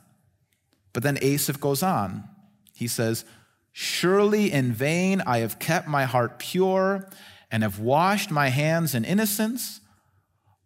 But 0.93 1.01
then 1.01 1.17
Asaph 1.23 1.59
goes 1.59 1.81
on. 1.81 2.23
He 2.75 2.87
says, 2.87 3.25
Surely 3.71 4.51
in 4.51 4.71
vain 4.73 5.23
I 5.25 5.39
have 5.39 5.57
kept 5.57 5.87
my 5.87 6.05
heart 6.05 6.37
pure 6.37 7.09
and 7.49 7.63
have 7.63 7.79
washed 7.79 8.29
my 8.29 8.49
hands 8.49 8.93
in 8.93 9.05
innocence. 9.05 9.81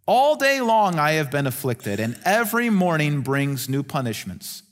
All 0.06 0.36
day 0.36 0.60
long 0.60 1.00
I 1.00 1.14
have 1.14 1.32
been 1.32 1.48
afflicted, 1.48 2.02
and 2.02 2.20
every 2.26 2.70
morning 2.70 3.22
brings 3.22 3.70
new 3.70 3.84
punishments. 3.84 4.64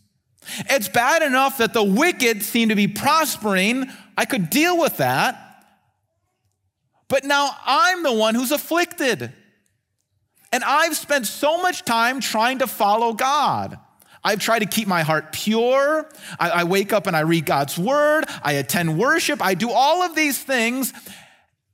It's 0.70 0.90
bad 0.90 1.22
enough 1.22 1.60
that 1.60 1.74
the 1.74 1.84
wicked 1.84 2.44
seem 2.44 2.70
to 2.70 2.76
be 2.76 2.88
prospering. 2.88 3.90
I 4.18 4.26
could 4.26 4.50
deal 4.50 4.78
with 4.78 4.98
that. 4.98 5.66
But 7.08 7.24
now 7.26 7.50
I'm 7.66 8.04
the 8.04 8.14
one 8.14 8.36
who's 8.36 8.52
afflicted. 8.52 9.34
And 10.52 10.64
I've 10.64 10.96
spent 10.96 11.28
so 11.28 11.62
much 11.62 11.86
time 11.86 12.20
trying 12.20 12.60
to 12.60 12.68
follow 12.68 13.14
God. 13.14 13.78
I've 14.24 14.40
tried 14.40 14.60
to 14.60 14.66
keep 14.66 14.88
my 14.88 15.02
heart 15.02 15.32
pure. 15.32 16.10
I, 16.40 16.50
I, 16.50 16.64
wake 16.64 16.94
up 16.94 17.08
and 17.08 17.16
I 17.16 17.22
read 17.22 17.46
God's 17.46 17.78
word. 17.78 18.26
I 18.44 18.54
attend 18.54 19.00
worship. 19.00 19.42
I 19.42 19.56
do 19.56 19.72
all 19.72 20.04
of 20.04 20.16
these 20.16 20.38
things. 20.42 20.94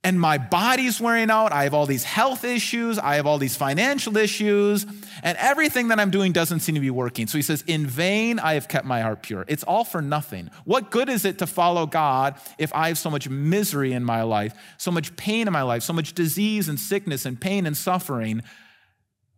And 0.08 0.22
my 0.22 0.38
body's 0.38 1.02
wearing 1.02 1.30
out. 1.30 1.52
I 1.52 1.66
have 1.66 1.74
all 1.74 1.86
these 1.86 2.06
health 2.06 2.46
issues. 2.46 2.98
I 2.98 3.16
have 3.16 3.26
all 3.26 3.38
these 3.38 3.58
financial 3.58 4.16
issues. 4.16 4.86
And 5.22 5.38
everything 5.38 5.90
that 5.90 6.00
I'm 6.00 6.12
doing 6.12 6.32
doesn't 6.32 6.62
seem 6.62 6.76
to 6.76 6.82
be 6.82 6.90
working. 6.90 7.28
So 7.28 7.38
he 7.38 7.42
says, 7.42 7.62
In 7.68 7.86
vain 7.86 8.40
I 8.40 8.54
have 8.54 8.70
kept 8.70 8.86
my 8.86 9.02
heart 9.02 9.22
pure. 9.22 9.44
It's 9.50 9.66
all 9.66 9.84
for 9.84 10.02
nothing. 10.02 10.50
What 10.64 10.92
good 10.92 11.10
is 11.10 11.26
it 11.26 11.40
to 11.40 11.46
follow 11.46 11.86
God 11.86 12.40
if 12.58 12.74
I 12.74 12.88
have 12.88 12.98
so 12.98 13.10
much 13.10 13.28
misery 13.28 13.92
in 13.92 14.06
my 14.06 14.22
life, 14.22 14.54
so 14.78 14.92
much 14.92 15.14
pain 15.18 15.46
in 15.46 15.52
my 15.52 15.64
life, 15.64 15.84
so 15.84 15.92
much 15.92 16.14
disease 16.14 16.70
and 16.70 16.80
sickness 16.80 17.26
and 17.26 17.38
pain 17.42 17.66
and 17.66 17.76
suffering? 17.76 18.44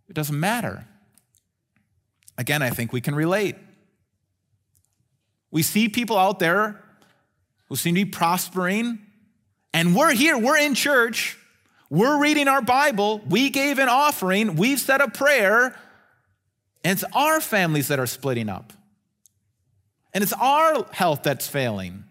It 0.08 0.14
doesn't 0.14 0.40
matter. 0.40 0.86
Again, 2.38 2.62
I 2.62 2.70
think 2.70 2.94
we 2.94 3.02
can 3.02 3.16
relate. 3.16 3.56
We 5.50 5.64
see 5.64 5.90
people 5.90 6.20
out 6.20 6.38
there 6.38 6.80
who 7.70 7.76
seem 7.76 7.96
to 7.96 8.06
be 8.06 8.12
prospering, 8.12 9.00
and 9.74 9.96
we're 9.96 10.14
here, 10.14 10.38
we're 10.38 10.58
in 10.58 10.76
church, 10.76 11.38
we're 11.90 12.20
reading 12.20 12.48
our 12.48 12.62
Bible, 12.62 13.22
we 13.28 13.50
gave 13.50 13.80
an 13.80 13.90
offering, 13.90 14.56
we've 14.56 14.80
said 14.80 15.02
a 15.02 15.10
prayer, 15.10 15.76
and 16.84 16.94
it's 16.94 17.04
our 17.14 17.42
families 17.42 17.88
that 17.90 18.00
are 18.00 18.08
splitting 18.08 18.50
up. 18.50 18.74
And 20.14 20.24
it's 20.24 20.34
our 20.34 20.86
health 20.92 21.24
that's 21.24 21.48
failing. 21.48 22.04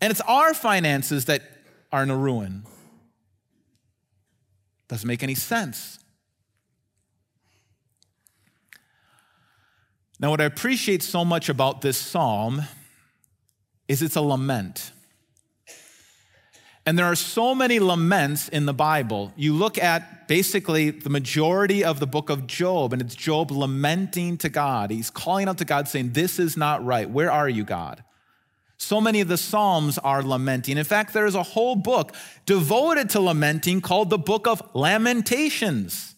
And 0.00 0.10
it's 0.10 0.22
our 0.22 0.54
finances 0.54 1.26
that 1.26 1.42
are 1.92 2.02
in 2.02 2.10
a 2.10 2.16
ruin. 2.16 2.64
Doesn't 4.88 5.06
make 5.06 5.22
any 5.22 5.34
sense. 5.34 5.98
Now, 10.18 10.30
what 10.30 10.40
I 10.40 10.44
appreciate 10.44 11.02
so 11.02 11.24
much 11.24 11.48
about 11.48 11.80
this 11.80 11.96
psalm 11.96 12.62
is 13.88 14.02
it's 14.02 14.16
a 14.16 14.20
lament. 14.20 14.92
And 16.90 16.98
there 16.98 17.06
are 17.06 17.14
so 17.14 17.54
many 17.54 17.78
laments 17.78 18.48
in 18.48 18.66
the 18.66 18.74
Bible. 18.74 19.32
You 19.36 19.54
look 19.54 19.78
at 19.78 20.26
basically 20.26 20.90
the 20.90 21.08
majority 21.08 21.84
of 21.84 22.00
the 22.00 22.06
book 22.08 22.30
of 22.30 22.48
Job, 22.48 22.92
and 22.92 23.00
it's 23.00 23.14
Job 23.14 23.52
lamenting 23.52 24.36
to 24.38 24.48
God. 24.48 24.90
He's 24.90 25.08
calling 25.08 25.46
out 25.46 25.58
to 25.58 25.64
God 25.64 25.86
saying, 25.86 26.14
This 26.14 26.40
is 26.40 26.56
not 26.56 26.84
right. 26.84 27.08
Where 27.08 27.30
are 27.30 27.48
you, 27.48 27.62
God? 27.62 28.02
So 28.76 29.00
many 29.00 29.20
of 29.20 29.28
the 29.28 29.36
Psalms 29.36 29.98
are 29.98 30.20
lamenting. 30.24 30.78
In 30.78 30.82
fact, 30.82 31.14
there 31.14 31.26
is 31.26 31.36
a 31.36 31.44
whole 31.44 31.76
book 31.76 32.12
devoted 32.44 33.10
to 33.10 33.20
lamenting 33.20 33.80
called 33.80 34.10
the 34.10 34.18
Book 34.18 34.48
of 34.48 34.60
Lamentations. 34.74 36.09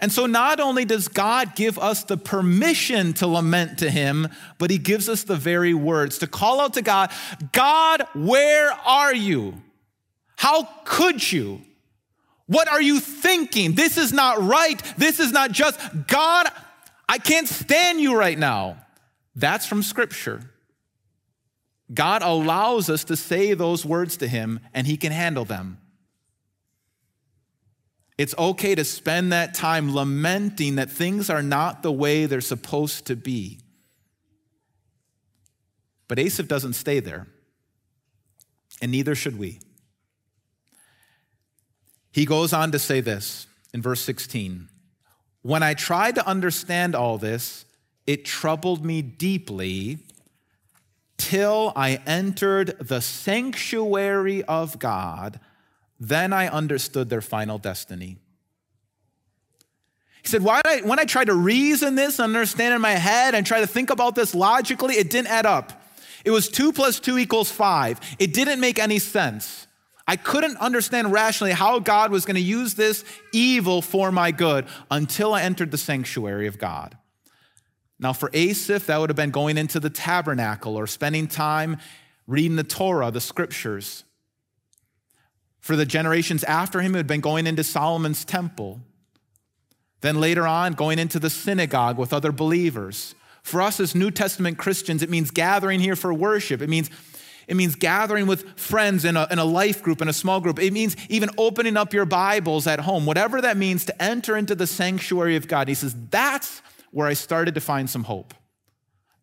And 0.00 0.12
so, 0.12 0.26
not 0.26 0.60
only 0.60 0.84
does 0.84 1.08
God 1.08 1.56
give 1.56 1.78
us 1.78 2.04
the 2.04 2.16
permission 2.16 3.12
to 3.14 3.26
lament 3.26 3.78
to 3.78 3.90
Him, 3.90 4.28
but 4.58 4.70
He 4.70 4.78
gives 4.78 5.08
us 5.08 5.24
the 5.24 5.36
very 5.36 5.74
words 5.74 6.18
to 6.18 6.26
call 6.26 6.60
out 6.60 6.74
to 6.74 6.82
God 6.82 7.10
God, 7.52 8.06
where 8.14 8.70
are 8.86 9.14
you? 9.14 9.54
How 10.36 10.68
could 10.84 11.32
you? 11.32 11.62
What 12.46 12.68
are 12.68 12.82
you 12.82 12.98
thinking? 12.98 13.74
This 13.74 13.96
is 13.96 14.12
not 14.12 14.42
right. 14.42 14.80
This 14.96 15.20
is 15.20 15.32
not 15.32 15.52
just. 15.52 15.78
God, 16.06 16.48
I 17.08 17.18
can't 17.18 17.48
stand 17.48 18.00
you 18.00 18.16
right 18.16 18.38
now. 18.38 18.76
That's 19.36 19.66
from 19.66 19.82
Scripture. 19.82 20.50
God 21.92 22.22
allows 22.22 22.88
us 22.88 23.04
to 23.04 23.16
say 23.16 23.54
those 23.54 23.84
words 23.84 24.16
to 24.18 24.28
Him, 24.28 24.60
and 24.74 24.86
He 24.86 24.96
can 24.96 25.12
handle 25.12 25.44
them. 25.44 25.78
It's 28.20 28.34
okay 28.36 28.74
to 28.74 28.84
spend 28.84 29.32
that 29.32 29.54
time 29.54 29.94
lamenting 29.94 30.74
that 30.74 30.90
things 30.90 31.30
are 31.30 31.42
not 31.42 31.82
the 31.82 31.90
way 31.90 32.26
they're 32.26 32.42
supposed 32.42 33.06
to 33.06 33.16
be. 33.16 33.60
But 36.06 36.18
Asaph 36.18 36.46
doesn't 36.46 36.74
stay 36.74 37.00
there, 37.00 37.28
and 38.82 38.92
neither 38.92 39.14
should 39.14 39.38
we. 39.38 39.60
He 42.12 42.26
goes 42.26 42.52
on 42.52 42.72
to 42.72 42.78
say 42.78 43.00
this 43.00 43.46
in 43.72 43.80
verse 43.80 44.02
16 44.02 44.68
When 45.40 45.62
I 45.62 45.72
tried 45.72 46.16
to 46.16 46.26
understand 46.28 46.94
all 46.94 47.16
this, 47.16 47.64
it 48.06 48.26
troubled 48.26 48.84
me 48.84 49.00
deeply 49.00 50.00
till 51.16 51.72
I 51.74 52.02
entered 52.06 52.76
the 52.80 53.00
sanctuary 53.00 54.42
of 54.42 54.78
God 54.78 55.40
then 56.00 56.32
I 56.32 56.48
understood 56.48 57.10
their 57.10 57.20
final 57.20 57.58
destiny. 57.58 58.16
He 60.22 60.28
said, 60.28 60.42
Why 60.42 60.60
I, 60.64 60.80
when 60.80 60.98
I 60.98 61.04
tried 61.04 61.26
to 61.26 61.34
reason 61.34 61.94
this, 61.94 62.18
understand 62.18 62.74
in 62.74 62.80
my 62.80 62.92
head, 62.92 63.34
and 63.34 63.46
try 63.46 63.60
to 63.60 63.66
think 63.66 63.90
about 63.90 64.14
this 64.14 64.34
logically, 64.34 64.94
it 64.94 65.10
didn't 65.10 65.28
add 65.28 65.46
up. 65.46 65.84
It 66.24 66.30
was 66.30 66.48
two 66.48 66.72
plus 66.72 67.00
two 67.00 67.18
equals 67.18 67.50
five. 67.50 68.00
It 68.18 68.34
didn't 68.34 68.60
make 68.60 68.78
any 68.78 68.98
sense. 68.98 69.66
I 70.06 70.16
couldn't 70.16 70.56
understand 70.56 71.12
rationally 71.12 71.52
how 71.52 71.78
God 71.78 72.10
was 72.10 72.24
going 72.24 72.34
to 72.34 72.40
use 72.40 72.74
this 72.74 73.04
evil 73.32 73.80
for 73.80 74.10
my 74.10 74.32
good 74.32 74.66
until 74.90 75.34
I 75.34 75.42
entered 75.42 75.70
the 75.70 75.78
sanctuary 75.78 76.46
of 76.46 76.58
God. 76.58 76.96
Now, 77.98 78.12
for 78.12 78.30
Asaph, 78.32 78.86
that 78.86 78.98
would 78.98 79.10
have 79.10 79.16
been 79.16 79.30
going 79.30 79.56
into 79.56 79.78
the 79.78 79.90
tabernacle 79.90 80.76
or 80.76 80.86
spending 80.86 81.28
time 81.28 81.76
reading 82.26 82.56
the 82.56 82.64
Torah, 82.64 83.10
the 83.10 83.20
scriptures. 83.20 84.04
For 85.60 85.76
the 85.76 85.86
generations 85.86 86.42
after 86.44 86.80
him, 86.80 86.92
who 86.92 86.96
had 86.96 87.06
been 87.06 87.20
going 87.20 87.46
into 87.46 87.62
Solomon's 87.62 88.24
temple. 88.24 88.80
Then 90.00 90.20
later 90.20 90.46
on, 90.46 90.72
going 90.72 90.98
into 90.98 91.18
the 91.18 91.30
synagogue 91.30 91.98
with 91.98 92.12
other 92.12 92.32
believers. 92.32 93.14
For 93.42 93.60
us 93.60 93.80
as 93.80 93.94
New 93.94 94.10
Testament 94.10 94.58
Christians, 94.58 95.02
it 95.02 95.10
means 95.10 95.30
gathering 95.30 95.80
here 95.80 95.96
for 95.96 96.12
worship. 96.12 96.62
It 96.62 96.68
means 96.68 96.90
it 97.50 97.56
means 97.56 97.74
gathering 97.74 98.28
with 98.28 98.56
friends 98.56 99.04
in 99.04 99.16
a, 99.16 99.26
in 99.28 99.40
a 99.40 99.44
life 99.44 99.82
group, 99.82 100.00
in 100.00 100.06
a 100.06 100.12
small 100.12 100.40
group. 100.40 100.60
It 100.60 100.72
means 100.72 100.94
even 101.08 101.30
opening 101.36 101.76
up 101.76 101.92
your 101.92 102.04
Bibles 102.04 102.68
at 102.68 102.78
home, 102.78 103.06
whatever 103.06 103.40
that 103.40 103.56
means 103.56 103.84
to 103.86 104.02
enter 104.02 104.36
into 104.36 104.54
the 104.54 104.68
sanctuary 104.68 105.34
of 105.34 105.48
God. 105.48 105.66
He 105.66 105.74
says, 105.74 105.96
that's 106.10 106.62
where 106.92 107.08
I 107.08 107.14
started 107.14 107.56
to 107.56 107.60
find 107.60 107.90
some 107.90 108.04
hope. 108.04 108.34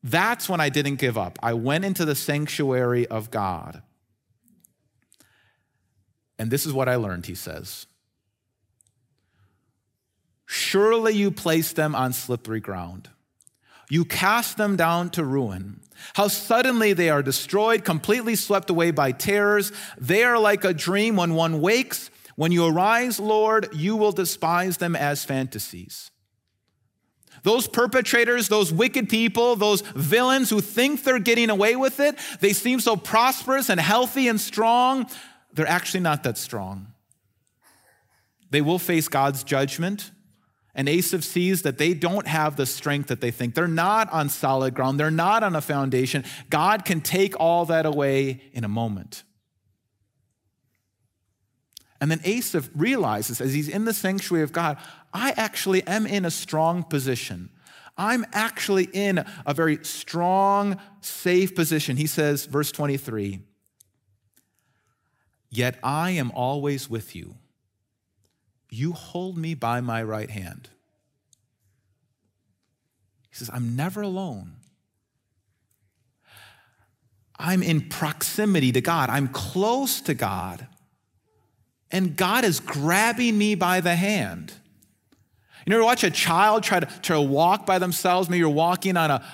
That's 0.03 0.49
when 0.49 0.59
I 0.59 0.67
didn't 0.67 0.95
give 0.95 1.17
up. 1.17 1.39
I 1.41 1.53
went 1.53 1.85
into 1.85 2.03
the 2.03 2.15
sanctuary 2.15 3.07
of 3.07 3.31
God. 3.31 3.81
And 6.39 6.51
this 6.51 6.65
is 6.65 6.73
what 6.73 6.89
I 6.89 6.95
learned, 6.95 7.25
he 7.25 7.35
says. 7.35 7.87
Surely 10.45 11.13
you 11.13 11.31
placed 11.31 11.75
them 11.75 11.93
on 11.95 12.13
slippery 12.13 12.59
ground. 12.59 13.09
You 13.89 14.05
cast 14.05 14.57
them 14.57 14.75
down 14.75 15.09
to 15.11 15.23
ruin. 15.23 15.81
How 16.13 16.27
suddenly 16.27 16.93
they 16.93 17.09
are 17.09 17.23
destroyed, 17.23 17.83
completely 17.83 18.35
swept 18.35 18.69
away 18.69 18.91
by 18.91 19.11
terrors. 19.11 19.71
They 19.97 20.23
are 20.23 20.39
like 20.39 20.63
a 20.63 20.73
dream 20.73 21.15
when 21.15 21.33
one 21.33 21.61
wakes. 21.61 22.09
When 22.35 22.51
you 22.51 22.65
arise, 22.65 23.19
Lord, 23.19 23.69
you 23.73 23.95
will 23.95 24.11
despise 24.11 24.77
them 24.77 24.95
as 24.95 25.25
fantasies. 25.25 26.11
Those 27.43 27.67
perpetrators, 27.67 28.47
those 28.47 28.73
wicked 28.73 29.09
people, 29.09 29.55
those 29.55 29.81
villains 29.81 30.49
who 30.49 30.59
think 30.61 31.03
they're 31.03 31.19
getting 31.19 31.49
away 31.49 31.75
with 31.75 31.99
it, 31.99 32.17
they 32.39 32.53
seem 32.53 32.79
so 32.79 32.95
prosperous 32.95 33.69
and 33.69 33.79
healthy 33.79 34.27
and 34.27 34.39
strong. 34.39 35.09
They're 35.57 35.67
actually 35.67 36.01
not 36.01 36.21
that 36.21 36.37
strong. 36.37 36.93
They 38.51 38.61
will 38.61 38.77
face 38.77 39.07
God's 39.07 39.43
judgment. 39.43 40.11
And 40.75 40.87
Asaph 40.87 41.23
sees 41.23 41.63
that 41.63 41.79
they 41.79 41.95
don't 41.95 42.27
have 42.27 42.57
the 42.57 42.67
strength 42.67 43.07
that 43.07 43.21
they 43.21 43.31
think. 43.31 43.55
They're 43.55 43.67
not 43.67 44.13
on 44.13 44.29
solid 44.29 44.75
ground, 44.75 44.99
they're 44.99 45.09
not 45.09 45.41
on 45.41 45.55
a 45.55 45.61
foundation. 45.61 46.23
God 46.51 46.85
can 46.85 47.01
take 47.01 47.39
all 47.39 47.65
that 47.65 47.87
away 47.87 48.43
in 48.53 48.63
a 48.63 48.67
moment. 48.67 49.23
And 51.99 52.11
then 52.11 52.21
Asaph 52.23 52.69
realizes 52.75 53.41
as 53.41 53.55
he's 53.55 53.67
in 53.67 53.85
the 53.85 53.93
sanctuary 53.93 54.43
of 54.43 54.51
God, 54.51 54.77
I 55.11 55.33
actually 55.37 55.81
am 55.87 56.05
in 56.05 56.23
a 56.23 56.31
strong 56.31 56.83
position. 56.83 57.49
I'm 57.97 58.27
actually 58.31 58.89
in 58.93 59.25
a 59.43 59.55
very 59.55 59.79
strong, 59.81 60.79
safe 61.01 61.55
position. 61.55 61.97
He 61.97 62.05
says, 62.05 62.45
verse 62.45 62.71
23, 62.71 63.41
Yet 65.57 65.79
I 65.81 66.11
am 66.11 66.31
always 66.35 66.87
with 66.87 67.15
you 67.15 67.33
you 68.69 68.91
hold 68.91 69.37
me 69.37 69.55
by 69.55 69.81
my 69.81 70.03
right 70.03 70.29
hand. 70.29 70.69
He 73.29 73.35
says, 73.35 73.49
I'm 73.51 73.75
never 73.75 74.01
alone. 74.01 74.57
I'm 77.39 77.63
in 77.63 77.81
proximity 77.89 78.71
to 78.73 78.81
God, 78.81 79.09
I'm 79.09 79.29
close 79.29 80.01
to 80.01 80.13
God. 80.13 80.67
And 81.89 82.15
God 82.17 82.43
is 82.43 82.59
grabbing 82.59 83.37
me 83.37 83.55
by 83.55 83.79
the 83.79 83.95
hand. 83.95 84.53
You 85.65 85.73
ever 85.73 85.83
watch 85.83 86.03
a 86.03 86.11
child 86.11 86.63
try 86.63 86.81
to, 86.81 86.85
to 87.03 87.21
walk 87.21 87.65
by 87.65 87.79
themselves? 87.79 88.29
Maybe 88.29 88.39
you're 88.39 88.49
walking 88.49 88.95
on 88.95 89.09
a, 89.09 89.25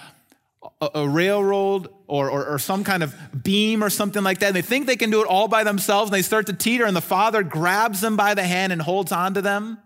a, 0.82 0.90
a 0.96 1.08
railroad 1.08 1.88
or, 2.08 2.30
or, 2.30 2.46
or, 2.46 2.60
some 2.60 2.84
kind 2.84 3.04
of 3.04 3.16
beam 3.44 3.84
or 3.84 3.90
something 3.90 4.24
like 4.24 4.40
that. 4.40 4.48
And 4.48 4.56
they 4.56 4.62
think 4.62 4.86
they 4.86 4.96
can 4.96 5.10
do 5.10 5.22
it 5.22 5.28
all 5.28 5.48
by 5.48 5.64
themselves 5.64 6.10
and 6.10 6.16
they 6.16 6.22
start 6.22 6.48
to 6.48 6.54
teeter, 6.54 6.86
and 6.86 6.96
the 6.96 7.02
father 7.02 7.44
grabs 7.44 8.02
them 8.02 8.16
by 8.16 8.34
the 8.34 8.44
hand 8.44 8.72
and 8.72 8.82
holds 8.82 9.12
on 9.12 9.34
to 9.34 9.42
them. 9.42 9.78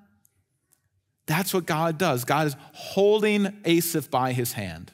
That's 1.26 1.54
what 1.54 1.66
God 1.66 1.98
does. 1.98 2.24
God 2.24 2.48
is 2.48 2.56
holding 2.74 3.58
Asaph 3.66 4.10
by 4.10 4.34
his 4.34 4.54
hand. 4.54 4.92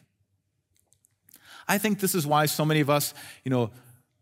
I 1.67 1.77
think 1.77 1.99
this 1.99 2.15
is 2.15 2.25
why 2.27 2.45
so 2.47 2.65
many 2.65 2.81
of 2.81 2.89
us, 2.89 3.13
you 3.43 3.49
know, 3.49 3.71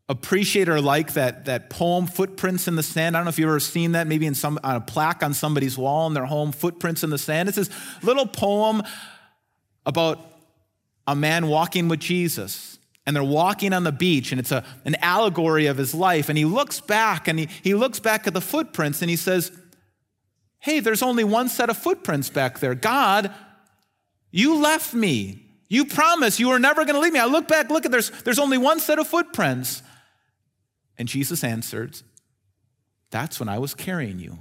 appreciate 0.10 0.68
or 0.68 0.82
like 0.82 1.14
that, 1.14 1.46
that 1.46 1.70
poem, 1.70 2.06
Footprints 2.06 2.68
in 2.68 2.76
the 2.76 2.84
Sand. 2.84 3.16
I 3.16 3.20
don't 3.20 3.26
know 3.26 3.30
if 3.30 3.40
you've 3.40 3.48
ever 3.48 3.62
seen 3.62 3.94
that, 3.94 4.08
maybe 4.08 4.26
in 4.26 4.36
some, 4.36 4.60
on 4.64 4.76
a 4.76 4.82
plaque 4.82 5.24
on 5.24 5.34
somebody's 5.34 5.78
wall 5.78 6.06
in 6.08 6.14
their 6.14 6.26
home, 6.26 6.52
Footprints 6.52 7.04
in 7.04 7.10
the 7.10 7.18
Sand. 7.18 7.48
It's 7.48 7.56
this 7.56 7.70
little 8.04 8.28
poem 8.28 8.84
about 9.86 10.31
a 11.08 11.16
man 11.16 11.48
walking 11.48 11.88
with 11.88 12.00
Jesus. 12.00 12.78
And 13.06 13.16
they're 13.16 13.24
walking 13.24 13.74
on 13.74 13.84
the 13.84 13.92
beach, 13.92 14.32
and 14.32 14.40
it's 14.40 14.52
a, 14.52 14.64
an 14.86 14.96
allegory 15.02 15.66
of 15.66 15.76
his 15.76 15.96
life. 15.96 16.30
And 16.30 16.38
he 16.38 16.46
looks 16.46 16.80
back 16.80 17.28
and 17.28 17.40
he, 17.40 17.50
he 17.64 17.74
looks 17.74 18.00
back 18.00 18.28
at 18.28 18.34
the 18.34 18.42
footprints 18.42 19.02
and 19.02 19.10
he 19.10 19.16
says, 19.16 19.52
Hey, 20.60 20.80
there's 20.80 21.02
only 21.02 21.24
one 21.24 21.50
set 21.50 21.72
of 21.72 21.78
footprints 21.78 22.30
back 22.30 22.60
there. 22.60 22.76
God, 22.76 23.34
you 24.30 24.60
left 24.62 24.94
me. 24.94 25.44
You 25.68 25.86
promised 25.86 26.40
you 26.40 26.50
were 26.50 26.60
never 26.60 26.86
going 26.86 26.94
to 26.94 27.00
leave 27.00 27.14
me. 27.14 27.20
I 27.20 27.26
look 27.26 27.48
back, 27.48 27.72
look 27.72 27.86
at 27.86 27.92
there's 27.92 28.12
there's 28.24 28.38
only 28.38 28.60
one 28.60 28.80
set 28.80 29.00
of 29.00 29.08
footprints. 29.08 29.82
And 30.98 31.08
Jesus 31.08 31.44
answered, 31.44 32.00
That's 33.10 33.40
when 33.40 33.50
I 33.50 33.58
was 33.58 33.74
carrying 33.74 34.20
you. 34.20 34.38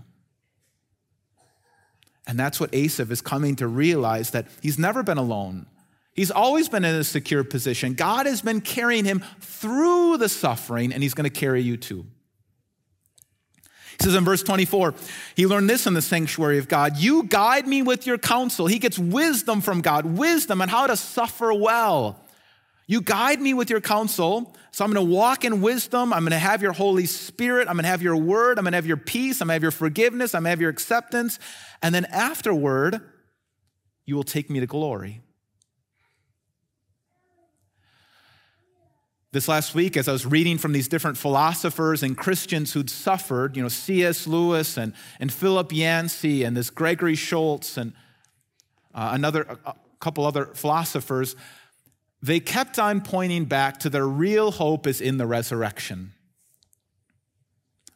And 2.26 2.38
that's 2.38 2.60
what 2.60 2.74
Asaph 2.74 3.10
is 3.10 3.22
coming 3.22 3.56
to 3.56 3.66
realize 3.66 4.30
that 4.32 4.46
he's 4.60 4.78
never 4.78 5.02
been 5.02 5.18
alone. 5.18 5.66
He's 6.12 6.30
always 6.30 6.68
been 6.68 6.84
in 6.84 6.94
a 6.94 7.04
secure 7.04 7.44
position. 7.44 7.94
God 7.94 8.26
has 8.26 8.42
been 8.42 8.60
carrying 8.60 9.04
him 9.04 9.24
through 9.40 10.18
the 10.18 10.28
suffering, 10.28 10.92
and 10.92 11.02
he's 11.02 11.14
going 11.14 11.30
to 11.30 11.30
carry 11.30 11.62
you 11.62 11.76
too. 11.76 12.06
He 13.98 14.04
says 14.04 14.14
in 14.14 14.24
verse 14.24 14.42
24, 14.42 14.94
he 15.36 15.46
learned 15.46 15.68
this 15.68 15.86
in 15.86 15.94
the 15.94 16.02
sanctuary 16.02 16.58
of 16.58 16.68
God 16.68 16.96
You 16.96 17.24
guide 17.24 17.66
me 17.66 17.82
with 17.82 18.06
your 18.06 18.18
counsel. 18.18 18.66
He 18.66 18.78
gets 18.78 18.98
wisdom 18.98 19.60
from 19.60 19.82
God, 19.82 20.06
wisdom 20.06 20.62
on 20.62 20.68
how 20.68 20.86
to 20.86 20.96
suffer 20.96 21.52
well. 21.52 22.20
You 22.86 23.00
guide 23.00 23.40
me 23.40 23.54
with 23.54 23.70
your 23.70 23.80
counsel. 23.80 24.56
So 24.72 24.84
I'm 24.84 24.92
going 24.92 25.06
to 25.06 25.14
walk 25.14 25.44
in 25.44 25.60
wisdom. 25.60 26.12
I'm 26.12 26.22
going 26.22 26.32
to 26.32 26.38
have 26.38 26.60
your 26.60 26.72
Holy 26.72 27.06
Spirit. 27.06 27.68
I'm 27.68 27.74
going 27.74 27.84
to 27.84 27.88
have 27.88 28.02
your 28.02 28.16
word. 28.16 28.58
I'm 28.58 28.64
going 28.64 28.72
to 28.72 28.78
have 28.78 28.86
your 28.86 28.96
peace. 28.96 29.40
I'm 29.40 29.46
going 29.46 29.52
to 29.52 29.54
have 29.54 29.62
your 29.62 29.70
forgiveness. 29.70 30.34
I'm 30.34 30.40
going 30.40 30.46
to 30.46 30.50
have 30.50 30.60
your 30.60 30.70
acceptance. 30.70 31.38
And 31.82 31.94
then 31.94 32.04
afterward, 32.06 33.00
you 34.06 34.16
will 34.16 34.24
take 34.24 34.50
me 34.50 34.58
to 34.58 34.66
glory. 34.66 35.20
This 39.32 39.46
last 39.46 39.76
week, 39.76 39.96
as 39.96 40.08
I 40.08 40.12
was 40.12 40.26
reading 40.26 40.58
from 40.58 40.72
these 40.72 40.88
different 40.88 41.16
philosophers 41.16 42.02
and 42.02 42.16
Christians 42.16 42.72
who'd 42.72 42.90
suffered, 42.90 43.56
you 43.56 43.62
know, 43.62 43.68
C.S. 43.68 44.26
Lewis 44.26 44.76
and, 44.76 44.92
and 45.20 45.32
Philip 45.32 45.72
Yancey 45.72 46.42
and 46.42 46.56
this 46.56 46.68
Gregory 46.68 47.14
Schulz 47.14 47.78
and 47.78 47.92
uh, 48.92 49.10
another, 49.12 49.46
a 49.64 49.74
couple 50.00 50.26
other 50.26 50.46
philosophers, 50.46 51.36
they 52.20 52.40
kept 52.40 52.78
on 52.78 53.02
pointing 53.02 53.44
back 53.44 53.78
to 53.78 53.88
their 53.88 54.06
real 54.06 54.50
hope 54.50 54.86
is 54.88 55.00
in 55.00 55.18
the 55.18 55.26
resurrection. 55.26 56.12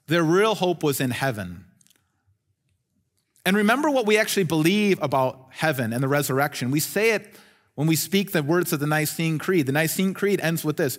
Their 0.06 0.22
real 0.22 0.54
hope 0.54 0.84
was 0.84 1.00
in 1.00 1.10
heaven. 1.10 1.64
And 3.44 3.56
remember 3.56 3.90
what 3.90 4.06
we 4.06 4.16
actually 4.16 4.44
believe 4.44 5.02
about 5.02 5.48
heaven 5.50 5.92
and 5.92 6.00
the 6.00 6.08
resurrection. 6.08 6.70
We 6.70 6.80
say 6.80 7.10
it 7.10 7.34
when 7.74 7.86
we 7.86 7.96
speak 7.96 8.32
the 8.32 8.42
words 8.42 8.72
of 8.72 8.80
the 8.80 8.86
Nicene 8.86 9.38
Creed. 9.38 9.66
The 9.66 9.72
Nicene 9.72 10.14
Creed 10.14 10.40
ends 10.40 10.64
with 10.64 10.76
this 10.76 10.98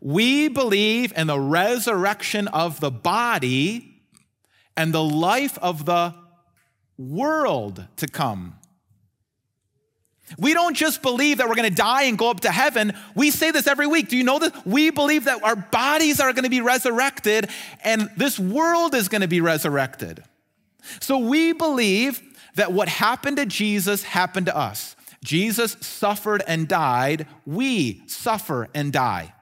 We 0.00 0.48
believe 0.48 1.12
in 1.16 1.26
the 1.26 1.40
resurrection 1.40 2.48
of 2.48 2.80
the 2.80 2.90
body 2.90 4.02
and 4.76 4.92
the 4.92 5.04
life 5.04 5.58
of 5.58 5.84
the 5.84 6.14
world 6.96 7.86
to 7.96 8.06
come. 8.06 8.56
We 10.38 10.54
don't 10.54 10.76
just 10.76 11.02
believe 11.02 11.38
that 11.38 11.48
we're 11.48 11.56
going 11.56 11.68
to 11.68 11.74
die 11.74 12.04
and 12.04 12.16
go 12.16 12.30
up 12.30 12.40
to 12.40 12.52
heaven. 12.52 12.92
We 13.14 13.30
say 13.30 13.50
this 13.50 13.66
every 13.66 13.86
week. 13.86 14.08
Do 14.08 14.16
you 14.16 14.22
know 14.22 14.38
this? 14.38 14.52
We 14.64 14.90
believe 14.90 15.24
that 15.24 15.42
our 15.42 15.56
bodies 15.56 16.20
are 16.20 16.32
going 16.32 16.44
to 16.44 16.50
be 16.50 16.60
resurrected 16.60 17.50
and 17.82 18.08
this 18.16 18.38
world 18.38 18.94
is 18.94 19.08
going 19.08 19.22
to 19.22 19.28
be 19.28 19.40
resurrected. 19.40 20.22
So 21.00 21.18
we 21.18 21.52
believe 21.52 22.22
that 22.54 22.72
what 22.72 22.88
happened 22.88 23.38
to 23.38 23.46
Jesus 23.46 24.02
happened 24.02 24.46
to 24.46 24.56
us. 24.56 24.94
Jesus 25.22 25.76
suffered 25.80 26.42
and 26.46 26.66
died, 26.66 27.26
we 27.44 28.02
suffer 28.06 28.68
and 28.74 28.92
die. 28.92 29.34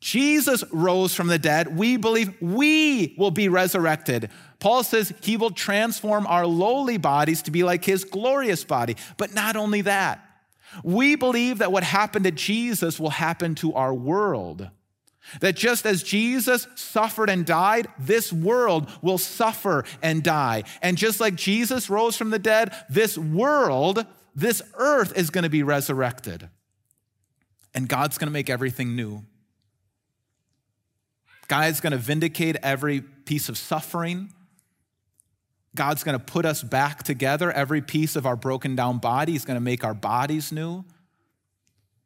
Jesus 0.00 0.64
rose 0.72 1.14
from 1.14 1.26
the 1.26 1.38
dead. 1.38 1.76
We 1.76 1.96
believe 1.96 2.40
we 2.40 3.14
will 3.18 3.32
be 3.32 3.48
resurrected. 3.48 4.30
Paul 4.60 4.84
says 4.84 5.12
he 5.22 5.36
will 5.36 5.50
transform 5.50 6.26
our 6.26 6.46
lowly 6.46 6.98
bodies 6.98 7.42
to 7.42 7.50
be 7.50 7.64
like 7.64 7.84
his 7.84 8.04
glorious 8.04 8.64
body. 8.64 8.96
But 9.16 9.34
not 9.34 9.56
only 9.56 9.82
that, 9.82 10.24
We 10.82 11.16
believe 11.16 11.58
that 11.58 11.72
what 11.72 11.82
happened 11.84 12.24
to 12.24 12.30
Jesus 12.30 13.00
will 13.00 13.10
happen 13.10 13.54
to 13.56 13.74
our 13.74 13.94
world. 13.94 14.68
That 15.40 15.56
just 15.56 15.84
as 15.84 16.02
Jesus 16.02 16.66
suffered 16.74 17.28
and 17.28 17.44
died, 17.44 17.88
this 17.98 18.32
world 18.32 18.90
will 19.02 19.18
suffer 19.18 19.84
and 20.02 20.22
die. 20.22 20.64
And 20.80 20.96
just 20.96 21.20
like 21.20 21.34
Jesus 21.34 21.90
rose 21.90 22.16
from 22.16 22.30
the 22.30 22.38
dead, 22.38 22.74
this 22.88 23.18
world, 23.18 24.06
this 24.40 24.62
earth 24.74 25.16
is 25.16 25.30
going 25.30 25.42
to 25.42 25.50
be 25.50 25.62
resurrected. 25.62 26.48
And 27.74 27.88
God's 27.88 28.18
going 28.18 28.28
to 28.28 28.32
make 28.32 28.48
everything 28.48 28.94
new. 28.94 29.24
God's 31.48 31.80
going 31.80 31.92
to 31.92 31.98
vindicate 31.98 32.56
every 32.62 33.00
piece 33.00 33.48
of 33.48 33.58
suffering. 33.58 34.32
God's 35.74 36.04
going 36.04 36.18
to 36.18 36.24
put 36.24 36.44
us 36.44 36.62
back 36.62 37.02
together. 37.02 37.50
Every 37.50 37.80
piece 37.80 38.16
of 38.16 38.26
our 38.26 38.36
broken 38.36 38.76
down 38.76 38.98
body 38.98 39.34
is 39.34 39.44
going 39.44 39.56
to 39.56 39.60
make 39.60 39.82
our 39.82 39.94
bodies 39.94 40.52
new. 40.52 40.84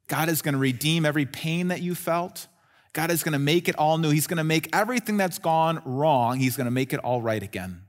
God 0.09 0.29
is 0.29 0.43
going 0.43 0.55
to 0.55 0.59
redeem 0.59 1.05
every 1.05 1.27
pain 1.27 1.69
that 1.69 1.83
you 1.83 1.95
felt. 1.95 2.47
God 2.93 3.11
is 3.11 3.23
going 3.23 3.33
to 3.33 3.39
make 3.39 3.69
it 3.69 3.77
all 3.77 3.99
new. 3.99 4.11
He's 4.11 4.27
going 4.27 4.39
to 4.39 4.45
make 4.45 4.75
everything 4.75 5.17
that's 5.17 5.39
gone 5.39 5.83
wrong, 5.85 6.39
He's 6.39 6.57
going 6.57 6.67
to 6.67 6.71
make 6.71 6.93
it 6.93 7.01
all 7.01 7.21
right 7.21 7.43
again. 7.43 7.83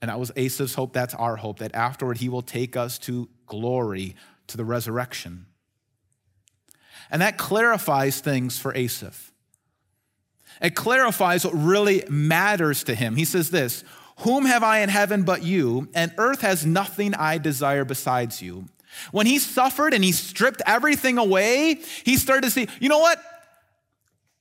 And 0.00 0.08
that 0.10 0.18
was 0.18 0.30
Asaph's 0.36 0.74
hope. 0.74 0.92
That's 0.92 1.14
our 1.14 1.36
hope, 1.36 1.58
that 1.58 1.74
afterward 1.74 2.18
He 2.18 2.28
will 2.28 2.42
take 2.42 2.76
us 2.76 2.98
to 3.00 3.28
glory, 3.46 4.14
to 4.48 4.56
the 4.56 4.64
resurrection. 4.64 5.46
And 7.10 7.22
that 7.22 7.38
clarifies 7.38 8.20
things 8.20 8.58
for 8.58 8.74
Asaph. 8.74 9.32
It 10.60 10.74
clarifies 10.74 11.44
what 11.44 11.54
really 11.54 12.04
matters 12.08 12.84
to 12.84 12.94
him. 12.94 13.16
He 13.16 13.24
says 13.24 13.50
this 13.50 13.84
Whom 14.20 14.46
have 14.46 14.62
I 14.62 14.80
in 14.80 14.88
heaven 14.88 15.22
but 15.22 15.42
you, 15.42 15.88
and 15.94 16.12
earth 16.18 16.40
has 16.40 16.64
nothing 16.64 17.14
I 17.14 17.38
desire 17.38 17.84
besides 17.84 18.40
you. 18.42 18.66
When 19.12 19.26
he 19.26 19.38
suffered 19.38 19.92
and 19.92 20.02
he 20.02 20.12
stripped 20.12 20.62
everything 20.66 21.18
away, 21.18 21.80
he 22.04 22.16
started 22.16 22.44
to 22.44 22.50
see, 22.50 22.68
you 22.80 22.88
know 22.88 22.98
what? 22.98 23.22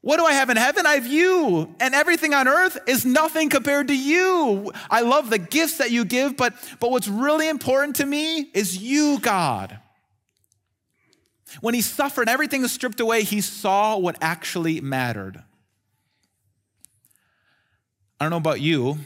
What 0.06 0.18
do 0.18 0.26
I 0.26 0.34
have 0.34 0.52
in 0.52 0.58
heaven? 0.58 0.86
I 0.86 0.94
have 0.94 1.08
you. 1.08 1.74
And 1.80 1.96
everything 1.96 2.36
on 2.36 2.48
earth 2.48 2.78
is 2.86 3.08
nothing 3.08 3.50
compared 3.50 3.88
to 3.88 3.98
you. 3.98 4.72
I 4.88 5.02
love 5.02 5.32
the 5.32 5.40
gifts 5.40 5.80
that 5.80 5.90
you 5.90 6.06
give, 6.06 6.38
but, 6.38 6.54
but 6.80 6.92
what's 6.92 7.08
really 7.08 7.50
important 7.50 7.96
to 7.96 8.06
me 8.06 8.42
is 8.54 8.78
you, 8.78 9.20
God. 9.20 9.80
When 11.60 11.74
he 11.74 11.82
suffered 11.82 12.30
everything 12.30 12.62
was 12.62 12.72
stripped 12.72 13.00
away, 13.00 13.24
he 13.24 13.42
saw 13.42 13.98
what 13.98 14.16
actually 14.22 14.80
mattered. 14.80 15.42
I 18.20 18.26
don't 18.26 18.30
know 18.30 18.38
about 18.38 18.62
you, 18.62 19.00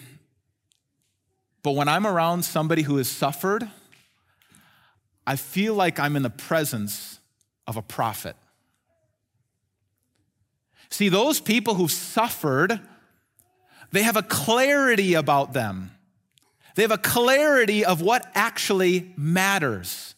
but 1.64 1.76
when 1.76 1.88
I'm 1.88 2.06
around 2.06 2.44
somebody 2.44 2.82
who 2.82 2.98
has 2.98 3.08
suffered, 3.08 3.70
I 5.26 5.38
feel 5.38 5.76
like 5.76 5.98
I'm 5.98 6.18
in 6.18 6.24
the 6.24 6.30
presence 6.30 7.22
of 7.68 7.78
a 7.78 7.82
prophet. 7.82 8.36
See, 10.92 11.10
those 11.10 11.40
people 11.40 11.76
who've 11.76 11.92
suffered, 11.92 12.80
they 13.92 14.04
have 14.04 14.18
a 14.18 14.24
clarity 14.24 15.14
about 15.14 15.54
them. 15.54 15.92
They 16.76 16.84
have 16.84 16.92
a 16.92 16.98
clarity 16.98 17.86
of 17.86 18.02
what 18.02 18.30
actually 18.34 19.14
matters, 19.18 20.16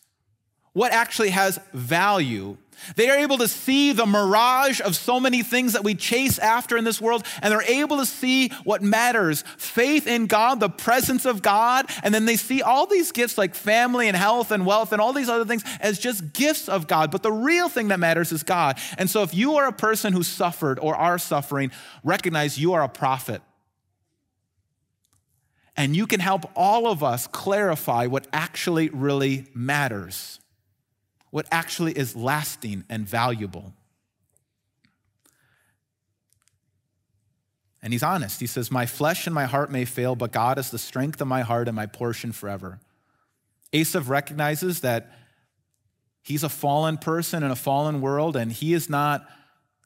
what 0.74 0.92
actually 0.92 1.32
has 1.32 1.60
value. 1.74 2.58
They 2.96 3.10
are 3.10 3.17
able 3.17 3.38
to 3.39 3.48
see 3.48 3.94
the 3.94 4.06
mirage 4.06 4.82
of 4.82 4.96
so 4.96 5.20
many 5.20 5.44
things 5.44 5.74
that 5.74 5.84
we 5.84 5.96
chase 5.96 6.39
after 6.39 6.78
in 6.78 6.84
this 6.84 7.02
world, 7.02 7.26
and 7.41 7.52
they're 7.52 7.62
able 7.63 7.98
to 7.98 8.06
see 8.06 8.50
what 8.63 8.82
matters 8.82 9.44
faith 9.58 10.08
in 10.08 10.28
God, 10.28 10.60
the 10.60 10.70
presence 10.70 11.26
of 11.26 11.41
God, 11.41 11.89
and 12.04 12.13
then 12.13 12.26
they 12.26 12.36
see 12.36 12.62
all 12.62 12.86
these 12.86 13.12
gifts 13.12 13.38
like 13.38 13.56
family 13.56 14.08
and 14.08 14.17
health 14.17 14.52
and 14.52 14.65
wealth 14.65 14.91
and 14.91 15.02
all 15.02 15.13
these 15.13 15.30
other 15.30 15.46
things 15.46 15.63
as 15.80 16.00
just 16.00 16.34
gifts 16.34 16.67
of 16.67 16.88
God. 16.88 17.12
But 17.12 17.24
the 17.24 17.32
real 17.32 17.70
thing 17.70 17.89
that 17.89 18.00
matters 18.00 18.32
is 18.32 18.44
God. 18.44 18.78
And 18.98 19.10
so 19.10 19.24
if 19.24 19.34
you 19.34 19.56
are 19.56 19.67
a 19.67 19.74
person 19.74 20.13
who 20.13 20.24
suffered 20.24 20.80
or 20.80 20.96
are 20.96 21.17
suffering, 21.17 21.72
recognize 22.04 22.60
you 22.60 22.74
are 22.74 22.84
a 22.84 22.89
prophet. 22.89 23.41
And 25.78 25.96
you 25.96 26.06
can 26.06 26.20
help 26.20 26.52
all 26.56 26.88
of 26.88 27.04
us 27.04 27.28
clarify 27.28 28.08
what 28.08 28.28
actually 28.34 28.89
really 28.89 29.48
matters 29.54 30.40
what 31.32 31.48
actually 31.52 31.98
is 31.98 32.15
lasting 32.15 32.84
and 32.89 33.08
valuable. 33.08 33.74
And 37.82 37.94
he's 37.94 38.04
honest. 38.04 38.39
He 38.39 38.48
says, 38.48 38.70
My 38.70 38.86
flesh 38.86 39.26
and 39.26 39.34
my 39.34 39.46
heart 39.46 39.72
may 39.72 39.86
fail, 39.86 40.15
but 40.15 40.32
God 40.32 40.60
is 40.60 40.70
the 40.70 40.78
strength 40.78 41.20
of 41.20 41.28
my 41.28 41.41
heart 41.41 41.67
and 41.67 41.76
my 41.76 41.88
portion 41.88 42.32
forever. 42.32 42.80
Asaph 43.74 44.08
recognizes 44.08 44.82
that 44.82 45.12
he's 46.22 46.44
a 46.44 46.50
fallen 46.50 46.98
person 46.98 47.41
in 47.41 47.50
a 47.50 47.56
fallen 47.56 48.02
world, 48.02 48.36
and 48.36 48.52
he 48.52 48.74
is 48.74 48.89
not 48.89 49.28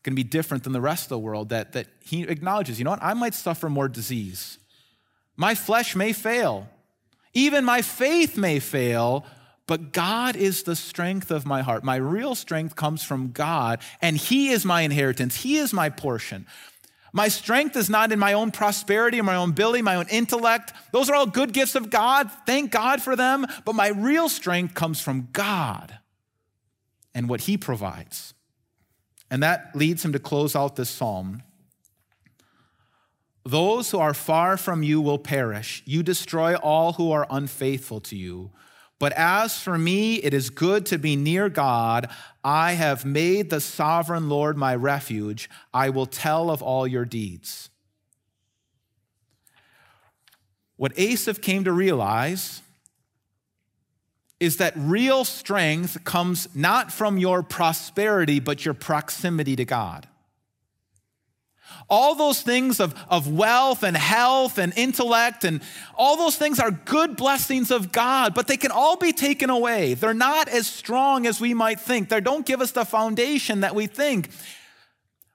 going 0.04 0.14
to 0.14 0.22
be 0.22 0.28
different 0.28 0.64
than 0.64 0.74
the 0.74 0.82
rest 0.82 1.06
of 1.06 1.10
the 1.10 1.20
world. 1.20 1.50
That, 1.50 1.74
that 1.74 1.88
he 2.04 2.24
acknowledges, 2.24 2.80
you 2.80 2.86
know 2.86 2.92
what? 2.92 3.04
I 3.04 3.14
might 3.14 3.34
suffer 3.34 3.70
more 3.70 3.88
disease. 3.88 4.60
My 5.38 5.56
flesh 5.56 5.96
may 5.96 6.12
fail. 6.12 6.68
Even 7.34 7.66
my 7.66 7.82
faith 7.82 8.38
may 8.38 8.60
fail, 8.60 9.26
but 9.68 9.92
God 9.92 10.36
is 10.36 10.64
the 10.64 10.76
strength 10.76 11.32
of 11.32 11.46
my 11.46 11.62
heart. 11.62 11.84
My 11.84 11.96
real 11.96 12.36
strength 12.36 12.76
comes 12.76 13.04
from 13.04 13.32
God, 13.32 13.80
and 14.02 14.18
He 14.18 14.50
is 14.50 14.66
my 14.66 14.82
inheritance. 14.82 15.38
He 15.38 15.58
is 15.58 15.74
my 15.74 15.90
portion. 15.90 16.46
My 17.12 17.30
strength 17.30 17.78
is 17.78 17.90
not 17.90 18.12
in 18.12 18.20
my 18.20 18.34
own 18.34 18.52
prosperity 18.52 19.22
my 19.22 19.38
own 19.38 19.52
ability, 19.52 19.82
my 19.82 19.96
own 19.96 20.08
intellect. 20.10 20.74
Those 20.92 21.10
are 21.10 21.16
all 21.16 21.26
good 21.26 21.54
gifts 21.54 21.76
of 21.76 21.90
God. 21.90 22.30
Thank 22.46 22.72
God 22.72 23.02
for 23.02 23.16
them. 23.16 23.48
But 23.64 23.74
my 23.74 23.88
real 23.88 24.28
strength 24.28 24.74
comes 24.74 25.00
from 25.00 25.30
God 25.32 25.98
and 27.14 27.30
what 27.30 27.42
He 27.42 27.58
provides. 27.58 28.34
And 29.32 29.42
that 29.44 29.76
leads 29.76 30.04
him 30.04 30.14
to 30.14 30.20
close 30.20 30.56
out 30.56 30.76
this 30.76 30.90
psalm. 30.90 31.42
Those 33.44 33.92
who 33.92 34.00
are 34.00 34.14
far 34.14 34.58
from 34.58 34.84
you 34.84 35.02
will 35.02 35.18
perish. 35.20 35.84
You 35.86 36.04
destroy 36.04 36.56
all 36.56 36.94
who 36.94 37.12
are 37.12 37.28
unfaithful 37.30 38.02
to 38.02 38.16
you. 38.16 38.52
But 38.98 39.12
as 39.14 39.60
for 39.60 39.78
me, 39.78 40.16
it 40.16 40.34
is 40.34 40.50
good 40.50 40.86
to 40.88 40.98
be 40.98 41.16
near 41.16 41.50
God. 41.50 42.10
I 42.44 42.74
have 42.74 43.06
made 43.06 43.50
the 43.50 43.60
sovereign 43.60 44.30
Lord 44.30 44.58
my 44.58 44.76
refuge. 44.76 45.50
I 45.74 45.90
will 45.90 46.06
tell 46.06 46.50
of 46.50 46.62
all 46.62 46.88
your 46.88 47.06
deeds. 47.06 47.70
What 50.78 50.94
Asaph 50.98 51.42
came 51.42 51.64
to 51.66 51.72
realize 51.72 52.62
is 54.40 54.58
that 54.58 54.74
real 54.76 55.24
strength 55.24 56.04
comes 56.04 56.54
not 56.54 56.92
from 56.92 57.18
your 57.18 57.42
prosperity, 57.42 58.40
but 58.40 58.66
your 58.66 58.74
proximity 58.74 59.56
to 59.56 59.66
God. 59.66 60.08
All 61.90 62.16
those 62.16 62.42
things 62.42 62.80
of, 62.80 62.96
of 63.10 63.32
wealth 63.32 63.84
and 63.84 63.96
health 63.96 64.58
and 64.58 64.74
intellect 64.76 65.44
and 65.44 65.62
all 65.96 66.18
those 66.18 66.36
things 66.36 66.60
are 66.60 66.72
good 66.72 67.16
blessings 67.16 67.70
of 67.72 67.92
God, 67.92 68.34
but 68.34 68.48
they 68.48 68.58
can 68.58 68.72
all 68.72 68.98
be 68.98 69.14
taken 69.14 69.50
away. 69.50 69.94
They're 69.94 70.14
not 70.14 70.48
as 70.48 70.68
strong 70.68 71.28
as 71.28 71.40
we 71.40 71.54
might 71.54 71.80
think. 71.80 72.10
They 72.10 72.22
don't 72.22 72.46
give 72.46 72.62
us 72.62 72.72
the 72.72 72.86
foundation 72.86 73.62
that 73.62 73.76
we 73.76 73.88
think. 73.88 74.30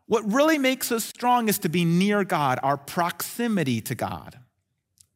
What 0.06 0.32
really 0.32 0.58
makes 0.58 0.90
us 0.90 1.04
strong 1.04 1.48
is 1.48 1.60
to 1.60 1.68
be 1.68 1.84
near 1.84 2.24
God, 2.24 2.58
our 2.64 2.76
proximity 2.76 3.80
to 3.82 3.94
God. 3.94 4.40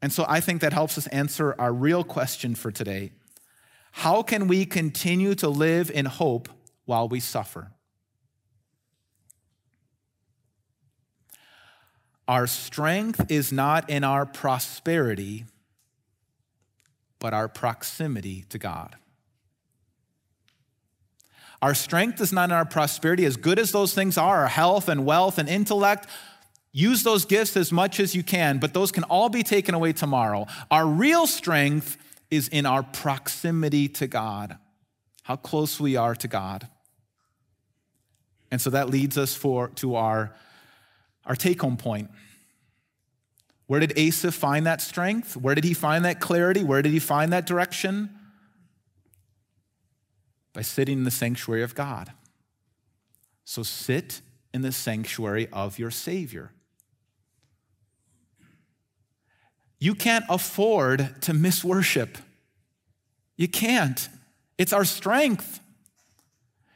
And 0.00 0.12
so 0.12 0.24
I 0.28 0.40
think 0.40 0.60
that 0.60 0.72
helps 0.72 0.96
us 0.96 1.08
answer 1.08 1.56
our 1.58 1.72
real 1.72 2.04
question 2.04 2.54
for 2.54 2.70
today. 2.70 3.10
How 3.90 4.22
can 4.22 4.46
we 4.46 4.66
continue 4.66 5.34
to 5.36 5.48
live 5.48 5.90
in 5.90 6.04
hope 6.04 6.48
while 6.84 7.08
we 7.08 7.20
suffer? 7.20 7.72
Our 12.26 12.46
strength 12.46 13.30
is 13.30 13.52
not 13.52 13.90
in 13.90 14.02
our 14.02 14.24
prosperity, 14.24 15.44
but 17.18 17.34
our 17.34 17.48
proximity 17.48 18.44
to 18.48 18.58
God. 18.58 18.96
Our 21.60 21.74
strength 21.74 22.20
is 22.20 22.32
not 22.32 22.50
in 22.50 22.52
our 22.52 22.64
prosperity, 22.64 23.24
as 23.24 23.36
good 23.36 23.58
as 23.58 23.72
those 23.72 23.94
things 23.94 24.18
are, 24.18 24.42
our 24.42 24.48
health 24.48 24.88
and 24.88 25.06
wealth 25.06 25.38
and 25.38 25.48
intellect. 25.48 26.06
Use 26.72 27.02
those 27.02 27.24
gifts 27.24 27.56
as 27.56 27.72
much 27.72 28.00
as 28.00 28.14
you 28.14 28.22
can, 28.22 28.58
but 28.58 28.74
those 28.74 28.92
can 28.92 29.04
all 29.04 29.28
be 29.28 29.42
taken 29.42 29.74
away 29.74 29.92
tomorrow. 29.92 30.46
Our 30.70 30.86
real 30.86 31.26
strength 31.26 31.96
is 32.30 32.48
in 32.48 32.66
our 32.66 32.82
proximity 32.82 33.88
to 33.88 34.06
God, 34.06 34.58
how 35.22 35.36
close 35.36 35.80
we 35.80 35.96
are 35.96 36.14
to 36.16 36.28
God. 36.28 36.68
And 38.50 38.60
so 38.60 38.70
that 38.70 38.90
leads 38.90 39.16
us 39.16 39.34
for, 39.34 39.68
to 39.76 39.94
our 39.94 40.34
our 41.26 41.34
take 41.34 41.60
home 41.60 41.76
point. 41.76 42.10
Where 43.66 43.80
did 43.80 43.96
Asaph 43.96 44.34
find 44.34 44.66
that 44.66 44.82
strength? 44.82 45.36
Where 45.36 45.54
did 45.54 45.64
he 45.64 45.74
find 45.74 46.04
that 46.04 46.20
clarity? 46.20 46.62
Where 46.62 46.82
did 46.82 46.92
he 46.92 46.98
find 46.98 47.32
that 47.32 47.46
direction? 47.46 48.10
By 50.52 50.62
sitting 50.62 50.98
in 50.98 51.04
the 51.04 51.10
sanctuary 51.10 51.62
of 51.62 51.74
God. 51.74 52.12
So 53.44 53.62
sit 53.62 54.20
in 54.52 54.62
the 54.62 54.72
sanctuary 54.72 55.48
of 55.52 55.78
your 55.78 55.90
Savior. 55.90 56.52
You 59.80 59.94
can't 59.94 60.24
afford 60.28 61.20
to 61.22 61.34
miss 61.34 61.64
worship. 61.64 62.16
You 63.36 63.48
can't. 63.48 64.08
It's 64.56 64.72
our 64.72 64.84
strength. 64.84 65.60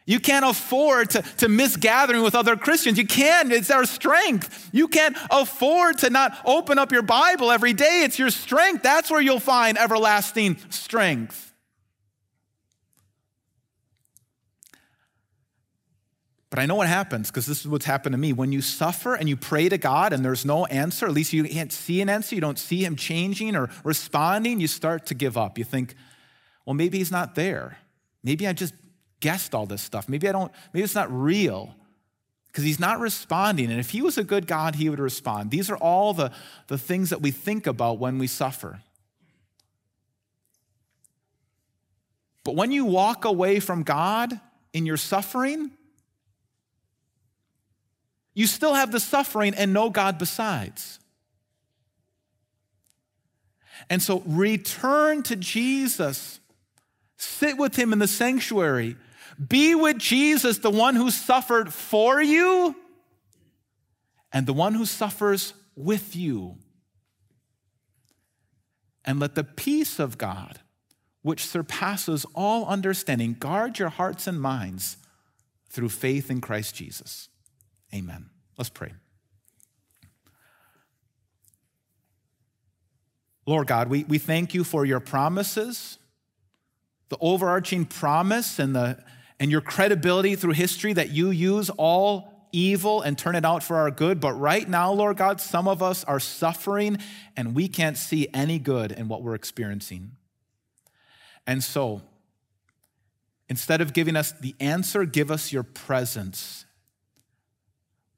You 0.09 0.21
can't 0.21 0.47
afford 0.47 1.11
to, 1.11 1.23
to 1.37 1.51
miss 1.51 1.77
gathering 1.77 2.23
with 2.23 2.35
other 2.35 2.57
Christians. 2.57 2.97
You 2.97 3.07
can't. 3.07 3.53
It's 3.53 3.71
our 3.71 3.85
strength. 3.85 4.71
You 4.73 4.89
can't 4.89 5.15
afford 5.31 5.99
to 5.99 6.09
not 6.09 6.35
open 6.47 6.79
up 6.79 6.93
your 6.93 7.03
Bible 7.03 7.51
every 7.51 7.75
day. 7.75 8.05
It's 8.05 8.19
your 8.19 8.31
strength. 8.31 8.83
That's 8.83 9.11
where 9.11 9.21
you'll 9.21 9.39
find 9.39 9.77
everlasting 9.77 10.57
strength. 10.71 11.53
But 16.49 16.59
I 16.59 16.65
know 16.65 16.77
what 16.77 16.89
happens 16.89 17.31
because 17.31 17.45
this 17.45 17.61
is 17.61 17.69
what's 17.69 17.85
happened 17.85 18.15
to 18.15 18.19
me. 18.19 18.33
When 18.33 18.51
you 18.51 18.63
suffer 18.63 19.15
and 19.15 19.29
you 19.29 19.37
pray 19.37 19.69
to 19.69 19.77
God 19.77 20.15
and 20.15 20.25
there's 20.25 20.47
no 20.47 20.65
answer, 20.65 21.05
at 21.05 21.13
least 21.13 21.35
you 21.35 21.45
can't 21.45 21.71
see 21.71 22.01
an 22.01 22.09
answer, 22.09 22.35
you 22.35 22.41
don't 22.41 22.59
see 22.59 22.83
Him 22.83 22.97
changing 22.97 23.55
or 23.55 23.69
responding, 23.85 24.59
you 24.59 24.69
start 24.69 25.05
to 25.05 25.15
give 25.15 25.37
up. 25.37 25.59
You 25.59 25.65
think, 25.65 25.95
well, 26.65 26.73
maybe 26.73 26.97
He's 26.97 27.13
not 27.13 27.35
there. 27.35 27.77
Maybe 28.25 28.49
I 28.49 28.55
just 28.55 28.73
guessed 29.21 29.55
all 29.55 29.67
this 29.67 29.83
stuff. 29.83 30.09
Maybe 30.09 30.29
I 30.29 30.33
don't, 30.33 30.53
maybe 30.73 30.85
it's 30.85 30.95
not 30.95 31.13
real 31.13 31.75
because 32.49 32.65
he's 32.65 32.81
not 32.81 33.01
responding. 33.01 33.71
And 33.71 33.79
if 33.79 33.91
he 33.91 34.03
was 34.03 34.19
a 34.19 34.25
good 34.25 34.47
God, 34.47 34.75
he 34.75 34.89
would 34.89 34.99
respond. 34.99 35.51
These 35.51 35.71
are 35.71 35.77
all 35.77 36.15
the, 36.15 36.33
the 36.67 36.79
things 36.79 37.11
that 37.11 37.21
we 37.21 37.31
think 37.31 37.67
about 37.67 37.99
when 37.99 38.19
we 38.19 38.27
suffer. 38.27 38.81
But 42.45 42.55
when 42.55 42.73
you 42.73 42.85
walk 42.85 43.25
away 43.25 43.61
from 43.61 43.83
God 43.83 44.41
in 44.73 44.87
your 44.87 44.97
suffering, 44.97 45.71
you 48.35 48.47
still 48.47 48.75
have 48.75 48.93
the 48.93 49.01
suffering 49.01 49.55
and 49.55 49.73
no 49.73 49.91
God 49.91 50.17
besides. 50.17 50.99
And 53.91 54.03
so 54.03 54.23
return 54.27 55.23
to 55.25 55.37
Jesus. 55.37 56.41
Sit 57.17 57.59
with 57.59 57.77
him 57.77 57.93
in 57.93 57.99
the 57.99 58.09
sanctuary. 58.09 58.97
Be 59.47 59.75
with 59.75 59.99
Jesus, 59.99 60.59
the 60.59 60.71
one 60.71 60.97
who 60.97 61.11
suffered 61.11 61.73
for 61.73 62.21
you 62.21 62.75
and 64.33 64.47
the 64.47 64.53
one 64.53 64.75
who 64.75 64.85
suffers 64.85 65.55
with 65.77 66.17
you. 66.17 66.57
And 69.05 69.21
let 69.21 69.35
the 69.35 69.45
peace 69.45 69.99
of 69.99 70.19
God, 70.19 70.61
which 71.23 71.47
surpasses 71.47 72.27
all 72.35 72.67
understanding, 72.67 73.35
guard 73.39 73.79
your 73.79 73.89
hearts 73.89 74.27
and 74.27 74.41
minds 74.41 74.97
through 75.71 75.89
faith 75.91 76.31
in 76.31 76.41
Christ 76.41 76.75
Jesus. 76.75 77.29
Amen. 77.95 78.31
Let's 78.59 78.71
pray. 78.71 78.93
Lord 83.47 83.67
God, 83.67 83.89
we, 83.89 84.05
we 84.05 84.19
thank 84.19 84.53
you 84.53 84.63
for 84.63 84.85
your 84.85 85.01
promises, 85.01 85.99
the 87.09 87.17
overarching 87.19 87.87
promise 87.87 88.59
and 88.59 88.77
the 88.77 88.99
and 89.41 89.51
your 89.51 89.61
credibility 89.61 90.35
through 90.35 90.53
history 90.53 90.93
that 90.93 91.11
you 91.11 91.31
use 91.31 91.71
all 91.71 92.49
evil 92.53 93.03
and 93.03 93.17
turn 93.17 93.35
it 93.35 93.45
out 93.45 93.63
for 93.63 93.77
our 93.77 93.91
good. 93.91 94.21
But 94.21 94.33
right 94.35 94.69
now, 94.69 94.93
Lord 94.93 95.17
God, 95.17 95.41
some 95.41 95.69
of 95.69 95.83
us 95.83 96.05
are 96.05 96.21
suffering 96.21 96.99
and 97.37 97.55
we 97.55 97.69
can't 97.69 97.97
see 97.97 98.29
any 98.33 98.59
good 98.59 98.93
in 98.93 99.09
what 99.09 99.23
we're 99.23 99.35
experiencing. 99.35 100.13
And 101.47 101.63
so, 101.63 102.03
instead 103.49 103.81
of 103.81 103.93
giving 103.93 104.17
us 104.17 104.33
the 104.33 104.55
answer, 104.61 105.05
give 105.05 105.31
us 105.31 105.53
your 105.53 105.63
presence. 105.63 106.65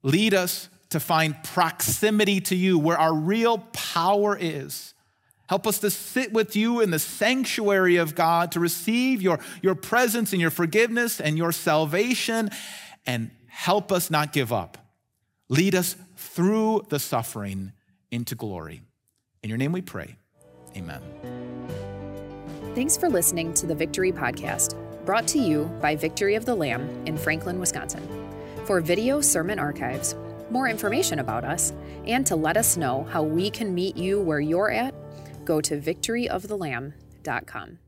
Lead 0.02 0.34
us 0.34 0.68
to 0.90 0.98
find 0.98 1.40
proximity 1.44 2.40
to 2.40 2.56
you 2.56 2.78
where 2.78 2.98
our 2.98 3.14
real 3.14 3.58
power 3.72 4.36
is 4.38 4.94
Help 5.50 5.66
us 5.66 5.80
to 5.80 5.90
sit 5.90 6.32
with 6.32 6.54
you 6.54 6.78
in 6.78 6.92
the 6.92 6.98
sanctuary 7.00 7.96
of 7.96 8.14
God, 8.14 8.52
to 8.52 8.60
receive 8.60 9.20
your, 9.20 9.40
your 9.62 9.74
presence 9.74 10.30
and 10.30 10.40
your 10.40 10.52
forgiveness 10.52 11.20
and 11.20 11.36
your 11.36 11.50
salvation, 11.50 12.50
and 13.04 13.32
help 13.48 13.90
us 13.90 14.12
not 14.12 14.32
give 14.32 14.52
up. 14.52 14.78
Lead 15.48 15.74
us 15.74 15.96
through 16.14 16.86
the 16.88 17.00
suffering 17.00 17.72
into 18.12 18.36
glory. 18.36 18.82
In 19.42 19.48
your 19.48 19.58
name 19.58 19.72
we 19.72 19.82
pray. 19.82 20.14
Amen. 20.76 21.00
Thanks 22.76 22.96
for 22.96 23.08
listening 23.08 23.52
to 23.54 23.66
the 23.66 23.74
Victory 23.74 24.12
Podcast, 24.12 24.76
brought 25.04 25.26
to 25.26 25.40
you 25.40 25.64
by 25.82 25.96
Victory 25.96 26.36
of 26.36 26.44
the 26.44 26.54
Lamb 26.54 26.88
in 27.06 27.18
Franklin, 27.18 27.58
Wisconsin. 27.58 28.08
For 28.66 28.80
video 28.80 29.20
sermon 29.20 29.58
archives, 29.58 30.14
more 30.48 30.68
information 30.68 31.18
about 31.18 31.42
us, 31.42 31.72
and 32.06 32.24
to 32.28 32.36
let 32.36 32.56
us 32.56 32.76
know 32.76 33.02
how 33.10 33.24
we 33.24 33.50
can 33.50 33.74
meet 33.74 33.96
you 33.96 34.20
where 34.20 34.38
you're 34.38 34.70
at 34.70 34.94
go 35.50 35.60
to 35.60 35.80
victoryofthelamb.com. 35.80 37.79